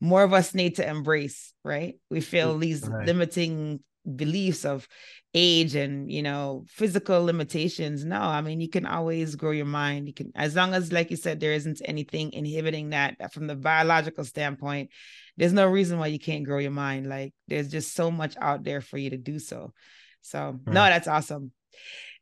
more 0.00 0.22
of 0.22 0.32
us 0.32 0.54
need 0.54 0.76
to 0.76 0.88
embrace, 0.88 1.54
right? 1.64 1.96
We 2.10 2.20
feel 2.20 2.58
these 2.58 2.86
right. 2.86 3.06
limiting 3.06 3.80
beliefs 4.16 4.64
of 4.64 4.86
age 5.32 5.74
and 5.74 6.12
you 6.12 6.22
know 6.22 6.64
physical 6.68 7.24
limitations 7.24 8.04
no 8.04 8.20
i 8.20 8.40
mean 8.42 8.60
you 8.60 8.68
can 8.68 8.84
always 8.84 9.34
grow 9.34 9.50
your 9.50 9.64
mind 9.64 10.06
you 10.06 10.12
can 10.12 10.30
as 10.34 10.54
long 10.54 10.74
as 10.74 10.92
like 10.92 11.10
you 11.10 11.16
said 11.16 11.40
there 11.40 11.54
isn't 11.54 11.80
anything 11.86 12.32
inhibiting 12.34 12.90
that 12.90 13.32
from 13.32 13.46
the 13.46 13.56
biological 13.56 14.22
standpoint 14.22 14.90
there's 15.36 15.52
no 15.52 15.66
reason 15.66 15.98
why 15.98 16.06
you 16.06 16.18
can't 16.18 16.44
grow 16.44 16.58
your 16.58 16.70
mind 16.70 17.08
like 17.08 17.32
there's 17.48 17.68
just 17.68 17.94
so 17.94 18.10
much 18.10 18.36
out 18.40 18.64
there 18.64 18.80
for 18.80 18.98
you 18.98 19.10
to 19.10 19.16
do 19.16 19.38
so 19.38 19.72
so 20.20 20.58
right. 20.64 20.74
no 20.74 20.84
that's 20.84 21.08
awesome 21.08 21.52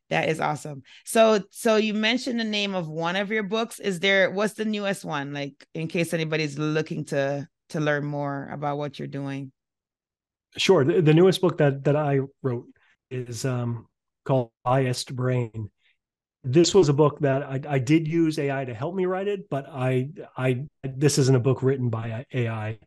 that 0.09 0.29
is 0.29 0.39
awesome 0.39 0.83
so 1.05 1.41
so 1.49 1.75
you 1.75 1.93
mentioned 1.93 2.39
the 2.39 2.43
name 2.43 2.75
of 2.75 2.87
one 2.87 3.15
of 3.15 3.31
your 3.31 3.43
books 3.43 3.79
is 3.79 3.99
there 3.99 4.29
what's 4.29 4.53
the 4.53 4.65
newest 4.65 5.05
one 5.05 5.33
like 5.33 5.65
in 5.73 5.87
case 5.87 6.13
anybody's 6.13 6.57
looking 6.57 7.05
to 7.05 7.47
to 7.69 7.79
learn 7.79 8.05
more 8.05 8.49
about 8.51 8.77
what 8.77 8.99
you're 8.99 9.07
doing 9.07 9.51
Sure. 10.57 10.83
The, 10.83 11.01
the, 11.01 11.13
newest 11.13 11.41
book 11.41 11.57
that 11.57 11.83
that 11.85 11.95
I 11.95 12.19
wrote 12.41 12.67
is 13.09 13.45
um, 13.45 13.87
called 14.23 14.51
Biased 14.63 15.15
Brain. 15.15 15.69
This 16.43 16.75
was 16.75 16.89
a 16.89 16.93
book 16.93 17.19
that 17.19 17.43
I, 17.43 17.61
I 17.67 17.79
did 17.79 18.07
use 18.07 18.37
AI 18.37 18.65
to 18.65 18.73
help 18.73 18.95
me 18.95 19.05
write 19.05 19.27
it, 19.27 19.49
but 19.49 19.65
I 19.69 20.09
I 20.35 20.65
this 20.83 21.17
isn't 21.17 21.35
a 21.35 21.39
book 21.39 21.63
written 21.63 21.89
by 21.89 22.25
AI. 22.33 22.79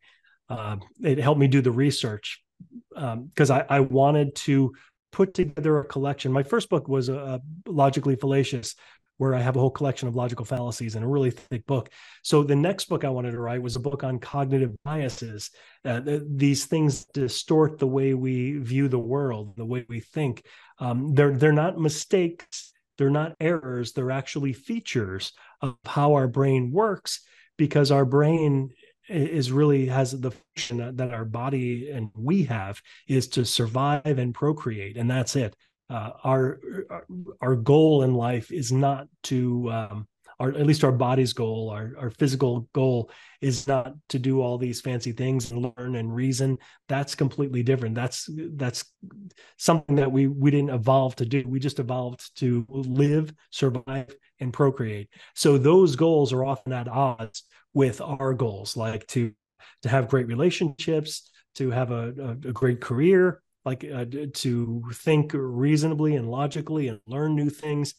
Uh, 0.48 0.76
it 1.02 1.18
helped 1.18 1.40
me 1.40 1.48
do 1.48 1.60
the 1.60 1.70
research 1.70 2.42
because 2.90 3.50
um, 3.50 3.64
I, 3.68 3.76
I 3.76 3.80
wanted 3.80 4.34
to 4.36 4.74
put 5.10 5.34
together 5.34 5.78
a 5.78 5.84
collection. 5.84 6.32
My 6.32 6.42
first 6.42 6.68
book 6.68 6.88
was 6.88 7.08
a, 7.08 7.14
a 7.16 7.40
logically 7.66 8.16
fallacious 8.16 8.74
where 9.18 9.34
I 9.34 9.40
have 9.40 9.56
a 9.56 9.60
whole 9.60 9.70
collection 9.70 10.08
of 10.08 10.14
logical 10.14 10.44
fallacies 10.44 10.94
in 10.94 11.02
a 11.02 11.08
really 11.08 11.30
thick 11.30 11.64
book. 11.66 11.88
So 12.22 12.42
the 12.42 12.54
next 12.54 12.86
book 12.86 13.04
I 13.04 13.08
wanted 13.08 13.30
to 13.30 13.40
write 13.40 13.62
was 13.62 13.76
a 13.76 13.80
book 13.80 14.04
on 14.04 14.18
cognitive 14.18 14.74
biases. 14.84 15.50
Uh, 15.84 16.00
th- 16.00 16.22
these 16.28 16.66
things 16.66 17.06
distort 17.06 17.78
the 17.78 17.86
way 17.86 18.12
we 18.12 18.58
view 18.58 18.88
the 18.88 18.98
world, 18.98 19.56
the 19.56 19.64
way 19.64 19.86
we 19.88 20.00
think. 20.00 20.44
Um, 20.78 21.14
they're 21.14 21.32
they're 21.32 21.52
not 21.52 21.78
mistakes. 21.78 22.74
They're 22.98 23.10
not 23.10 23.36
errors. 23.40 23.92
They're 23.92 24.10
actually 24.10 24.52
features 24.52 25.32
of 25.60 25.76
how 25.84 26.14
our 26.14 26.28
brain 26.28 26.72
works 26.72 27.20
because 27.56 27.90
our 27.90 28.04
brain 28.04 28.70
is 29.08 29.52
really 29.52 29.86
has 29.86 30.18
the 30.20 30.32
function 30.32 30.96
that 30.96 31.14
our 31.14 31.24
body 31.24 31.90
and 31.90 32.10
we 32.14 32.44
have 32.44 32.82
is 33.06 33.28
to 33.28 33.44
survive 33.44 34.02
and 34.04 34.34
procreate 34.34 34.96
and 34.96 35.08
that's 35.08 35.36
it 35.36 35.54
uh, 35.90 36.10
our 36.24 36.58
our 37.40 37.54
goal 37.54 38.02
in 38.02 38.14
life 38.14 38.50
is 38.50 38.72
not 38.72 39.06
to 39.22 39.70
um, 39.70 40.08
our 40.38 40.50
at 40.50 40.66
least 40.66 40.84
our 40.84 40.92
body's 40.92 41.32
goal 41.32 41.70
our, 41.70 41.92
our 41.98 42.10
physical 42.10 42.68
goal 42.72 43.10
is 43.40 43.66
not 43.66 43.94
to 44.08 44.18
do 44.18 44.40
all 44.40 44.58
these 44.58 44.80
fancy 44.80 45.12
things 45.12 45.50
and 45.50 45.72
learn 45.76 45.96
and 45.96 46.14
reason. 46.14 46.58
That's 46.88 47.14
completely 47.14 47.62
different. 47.62 47.94
That's 47.94 48.28
that's 48.54 48.84
something 49.56 49.96
that 49.96 50.10
we 50.10 50.26
we 50.26 50.50
didn't 50.50 50.70
evolve 50.70 51.16
to 51.16 51.26
do. 51.26 51.44
We 51.46 51.58
just 51.58 51.78
evolved 51.78 52.36
to 52.38 52.66
live 52.68 53.32
survive 53.50 54.14
and 54.40 54.52
procreate. 54.52 55.08
So 55.34 55.58
those 55.58 55.96
goals 55.96 56.32
are 56.32 56.44
often 56.44 56.72
at 56.72 56.88
odds 56.88 57.44
with 57.74 58.00
our 58.00 58.34
goals 58.34 58.76
like 58.76 59.06
to 59.08 59.32
to 59.82 59.88
have 59.88 60.08
great 60.08 60.26
relationships 60.26 61.30
to 61.56 61.70
have 61.70 61.90
a, 61.90 62.12
a, 62.18 62.30
a 62.48 62.52
great 62.52 62.80
career 62.80 63.42
like 63.64 63.84
uh, 63.84 64.04
to 64.32 64.82
think 64.92 65.32
reasonably 65.34 66.16
and 66.16 66.30
logically 66.30 66.88
and 66.88 67.00
learn 67.06 67.34
new 67.34 67.50
things 67.50 67.94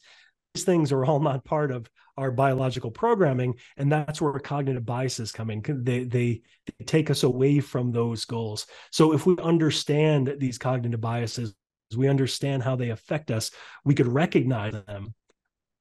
things 0.64 0.92
are 0.92 1.06
all 1.06 1.20
not 1.20 1.46
part 1.46 1.72
of 1.72 1.90
our 2.18 2.32
biological 2.32 2.90
programming 2.90 3.56
and 3.78 3.92
that's 3.92 4.20
where 4.20 4.34
cognitive 4.40 4.86
biases 4.86 5.32
come 5.32 5.52
in. 5.52 5.62
They, 5.62 6.04
they, 6.04 6.42
they 6.66 6.86
take 6.86 7.10
us 7.10 7.24
away 7.24 7.60
from 7.60 7.92
those 7.92 8.26
goals. 8.26 8.66
So 8.92 9.14
if 9.14 9.26
we 9.26 9.38
understand 9.38 10.36
these 10.40 10.58
cognitive 10.58 11.02
biases 11.02 11.54
we 11.96 12.10
understand 12.10 12.64
how 12.64 12.76
they 12.76 12.90
affect 12.90 13.32
us 13.32 13.52
we 13.86 13.96
could 13.96 14.08
recognize 14.08 14.74
them 14.74 15.14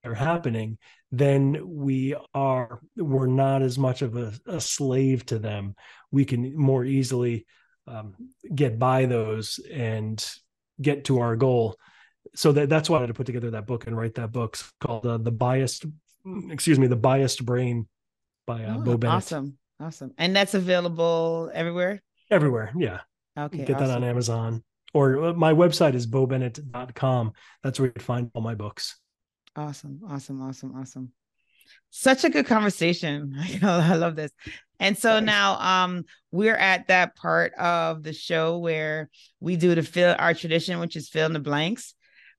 are 0.04 0.14
happening 0.14 0.78
then 1.12 1.58
we 1.64 2.14
are 2.34 2.80
we're 2.96 3.26
not 3.26 3.62
as 3.62 3.78
much 3.78 4.02
of 4.02 4.16
a, 4.16 4.32
a 4.46 4.60
slave 4.60 5.24
to 5.26 5.38
them. 5.38 5.74
We 6.10 6.24
can 6.24 6.56
more 6.56 6.84
easily 6.84 7.46
um, 7.86 8.14
get 8.54 8.78
by 8.78 9.06
those 9.06 9.60
and 9.72 10.24
get 10.80 11.04
to 11.04 11.20
our 11.20 11.36
goal. 11.36 11.76
So 12.34 12.52
that 12.52 12.68
that's 12.68 12.90
why 12.90 12.98
I 12.98 13.00
had 13.00 13.08
to 13.08 13.14
put 13.14 13.26
together 13.26 13.50
that 13.52 13.66
book 13.66 13.86
and 13.86 13.96
write 13.96 14.14
that 14.14 14.32
book 14.32 14.54
it's 14.54 14.72
called 14.80 15.06
uh, 15.06 15.18
the 15.18 15.30
biased, 15.30 15.86
excuse 16.50 16.78
me, 16.78 16.86
the 16.86 16.96
biased 16.96 17.44
brain 17.44 17.88
by 18.46 18.64
uh, 18.64 18.76
oh, 18.76 18.80
Bo 18.80 18.96
Bennett. 18.96 19.16
Awesome, 19.16 19.58
awesome, 19.80 20.12
and 20.18 20.34
that's 20.34 20.54
available 20.54 21.50
everywhere. 21.54 22.02
Everywhere, 22.30 22.72
yeah. 22.76 23.00
Okay, 23.38 23.58
get 23.58 23.76
awesome. 23.76 23.88
that 23.88 23.96
on 23.96 24.04
Amazon 24.04 24.64
or 24.94 25.26
uh, 25.26 25.32
my 25.34 25.52
website 25.52 25.94
is 25.94 26.06
bobennett.com. 26.06 27.32
That's 27.62 27.78
where 27.78 27.92
you 27.94 28.02
find 28.02 28.30
all 28.34 28.42
my 28.42 28.54
books. 28.54 28.98
Awesome, 29.54 30.00
awesome, 30.08 30.42
awesome, 30.42 30.74
awesome 30.74 31.12
such 31.90 32.24
a 32.24 32.30
good 32.30 32.46
conversation. 32.46 33.34
I 33.62 33.96
love 33.96 34.16
this. 34.16 34.30
And 34.78 34.96
so 34.96 35.14
nice. 35.14 35.26
now 35.26 35.58
um 35.58 36.04
we're 36.30 36.56
at 36.56 36.88
that 36.88 37.16
part 37.16 37.54
of 37.54 38.02
the 38.02 38.12
show 38.12 38.58
where 38.58 39.08
we 39.40 39.56
do 39.56 39.74
the 39.74 39.82
fill 39.82 40.14
our 40.18 40.34
tradition, 40.34 40.78
which 40.80 40.96
is 40.96 41.08
fill 41.08 41.26
in 41.26 41.32
the 41.32 41.40
blanks. 41.40 41.94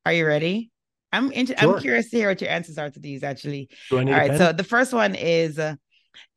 Are 0.07 0.13
you 0.13 0.25
ready? 0.25 0.71
I'm 1.11 1.33
inter- 1.33 1.55
sure. 1.59 1.75
I'm 1.75 1.81
curious 1.81 2.09
to 2.11 2.15
hear 2.17 2.29
what 2.29 2.39
your 2.39 2.49
answers 2.49 2.77
are 2.77 2.89
to 2.89 2.97
these 2.97 3.23
actually. 3.23 3.67
All 3.91 3.99
right. 3.99 4.37
So 4.37 4.53
the 4.53 4.63
first 4.63 4.93
one 4.93 5.15
is 5.15 5.59
uh, 5.59 5.75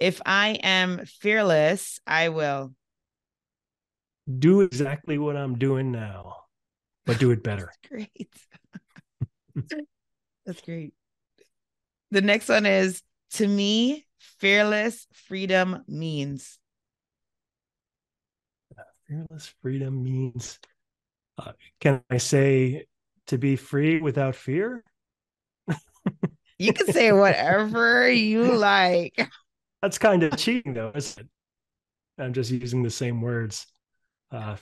if 0.00 0.20
I 0.26 0.58
am 0.64 1.06
fearless, 1.06 2.00
I 2.04 2.30
will 2.30 2.74
do 4.40 4.62
exactly 4.62 5.18
what 5.18 5.36
I'm 5.36 5.56
doing 5.56 5.92
now, 5.92 6.34
but 7.06 7.20
do 7.20 7.30
it 7.30 7.44
better. 7.44 7.70
great. 7.88 8.28
That's 10.44 10.60
great. 10.62 10.92
The 12.10 12.22
next 12.22 12.48
one 12.48 12.66
is 12.66 13.02
to 13.34 13.46
me, 13.46 14.04
fearless 14.18 15.06
freedom 15.12 15.84
means. 15.86 16.58
Uh, 18.76 18.82
fearless 19.06 19.54
freedom 19.62 20.02
means, 20.02 20.58
uh, 21.38 21.52
can 21.78 22.02
I 22.10 22.16
say 22.16 22.86
to 23.30 23.38
be 23.38 23.56
free 23.56 24.00
without 24.00 24.34
fear? 24.34 24.84
you 26.58 26.72
can 26.72 26.92
say 26.92 27.12
whatever 27.12 28.10
you 28.10 28.42
like. 28.56 29.28
That's 29.82 29.98
kind 29.98 30.22
of 30.22 30.36
cheating, 30.36 30.74
though, 30.74 30.92
isn't 30.94 31.26
it? 31.26 32.22
I'm 32.22 32.32
just 32.32 32.50
using 32.50 32.82
the 32.82 32.90
same 32.90 33.22
words. 33.22 33.66
Uh, 34.30 34.56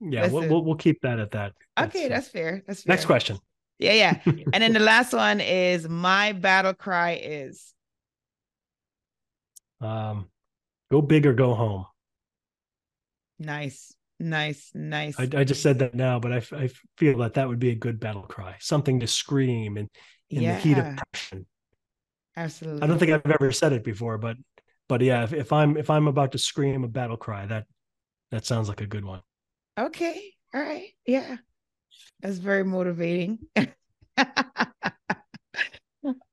yeah, 0.00 0.28
we'll, 0.28 0.48
we'll, 0.48 0.64
we'll 0.64 0.76
keep 0.76 1.00
that 1.00 1.18
at 1.18 1.32
that. 1.32 1.54
Okay, 1.78 2.08
that's, 2.08 2.26
that's 2.26 2.28
fair. 2.28 2.62
That's 2.66 2.82
fair. 2.82 2.92
Next 2.92 3.06
question. 3.06 3.38
Yeah, 3.78 3.92
yeah. 3.92 4.20
and 4.52 4.62
then 4.62 4.72
the 4.72 4.80
last 4.80 5.12
one 5.12 5.40
is 5.40 5.88
my 5.88 6.32
battle 6.32 6.74
cry 6.74 7.18
is 7.22 7.72
um 9.80 10.28
go 10.90 11.02
big 11.02 11.26
or 11.26 11.32
go 11.32 11.54
home. 11.54 11.86
Nice. 13.38 13.94
Nice, 14.20 14.70
nice. 14.74 15.18
I, 15.18 15.28
I 15.34 15.44
just 15.44 15.62
said 15.62 15.80
that 15.80 15.94
now, 15.94 16.20
but 16.20 16.32
I, 16.32 16.56
I 16.56 16.70
feel 16.96 17.18
that 17.18 17.34
that 17.34 17.48
would 17.48 17.58
be 17.58 17.70
a 17.70 17.74
good 17.74 17.98
battle 17.98 18.22
cry, 18.22 18.56
something 18.60 19.00
to 19.00 19.06
scream 19.06 19.76
in, 19.76 19.88
in 20.30 20.42
yeah. 20.42 20.54
the 20.54 20.60
heat 20.60 20.78
of 20.78 20.96
passion. 21.12 21.46
Absolutely. 22.36 22.82
I 22.82 22.86
don't 22.86 22.98
think 22.98 23.12
I've 23.12 23.30
ever 23.30 23.52
said 23.52 23.72
it 23.72 23.84
before, 23.84 24.18
but 24.18 24.36
but 24.88 25.00
yeah, 25.00 25.24
if, 25.24 25.32
if 25.32 25.52
I'm 25.52 25.76
if 25.76 25.90
I'm 25.90 26.08
about 26.08 26.32
to 26.32 26.38
scream 26.38 26.84
a 26.84 26.88
battle 26.88 27.16
cry, 27.16 27.46
that 27.46 27.66
that 28.30 28.44
sounds 28.44 28.68
like 28.68 28.80
a 28.80 28.86
good 28.86 29.04
one. 29.04 29.20
Okay. 29.78 30.32
All 30.52 30.60
right. 30.60 30.88
Yeah. 31.06 31.36
That's 32.20 32.38
very 32.38 32.64
motivating. 32.64 33.38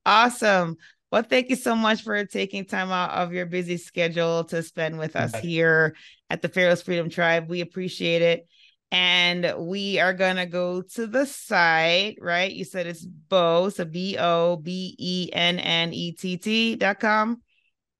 awesome. 0.05 0.77
Well, 1.11 1.23
thank 1.23 1.49
you 1.49 1.55
so 1.55 1.75
much 1.75 2.03
for 2.03 2.25
taking 2.25 2.65
time 2.65 2.91
out 2.91 3.11
of 3.11 3.33
your 3.33 3.45
busy 3.45 3.77
schedule 3.77 4.45
to 4.45 4.63
spend 4.63 4.97
with 4.97 5.15
us 5.15 5.35
here 5.35 5.95
at 6.29 6.41
the 6.41 6.49
Fearless 6.49 6.81
Freedom 6.81 7.09
Tribe. 7.09 7.49
We 7.49 7.61
appreciate 7.61 8.21
it. 8.21 8.47
And 8.93 9.53
we 9.57 9.99
are 9.99 10.13
going 10.13 10.35
to 10.35 10.45
go 10.45 10.81
to 10.81 11.07
the 11.07 11.25
site, 11.25 12.17
right? 12.19 12.51
You 12.51 12.65
said 12.65 12.87
it's 12.87 13.05
Bo, 13.05 13.69
so 13.69 13.85
B 13.85 14.17
O 14.19 14.57
B 14.57 14.95
E 14.97 15.29
N 15.31 15.59
N 15.59 15.93
E 15.93 16.11
T 16.13 16.37
T 16.37 16.75
dot 16.75 16.99
com. 16.99 17.41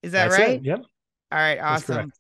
Is 0.04 0.12
that 0.14 0.30
That's 0.30 0.42
right? 0.42 0.58
It. 0.58 0.66
Yep. 0.66 0.80
All 1.32 1.40
right. 1.40 1.60
Awesome. 1.60 2.12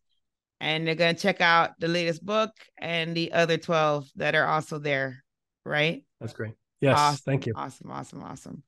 And 0.61 0.87
they're 0.87 0.95
going 0.95 1.15
to 1.15 1.21
check 1.21 1.41
out 1.41 1.71
the 1.79 1.87
latest 1.87 2.25
book 2.25 2.51
and 2.77 3.15
the 3.15 3.33
other 3.33 3.57
12 3.57 4.07
that 4.17 4.35
are 4.35 4.45
also 4.45 4.77
there 4.77 5.23
right? 5.65 6.03
That's 6.19 6.33
great. 6.33 6.53
Yes. 6.79 6.97
Awesome, 6.97 7.21
thank 7.25 7.45
you. 7.45 7.53
Awesome. 7.55 7.91
Awesome. 7.91 8.23
Awesome. 8.23 8.63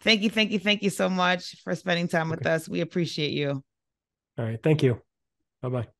Thank 0.00 0.22
you. 0.22 0.30
Thank 0.30 0.50
you. 0.50 0.58
Thank 0.58 0.82
you 0.82 0.90
so 0.90 1.08
much 1.08 1.56
for 1.62 1.74
spending 1.74 2.08
time 2.08 2.30
with 2.30 2.46
us. 2.46 2.68
We 2.68 2.80
appreciate 2.80 3.32
you. 3.32 3.62
All 4.38 4.44
right. 4.44 4.62
Thank 4.62 4.82
you. 4.82 5.00
Bye 5.62 5.68
bye. 5.68 5.95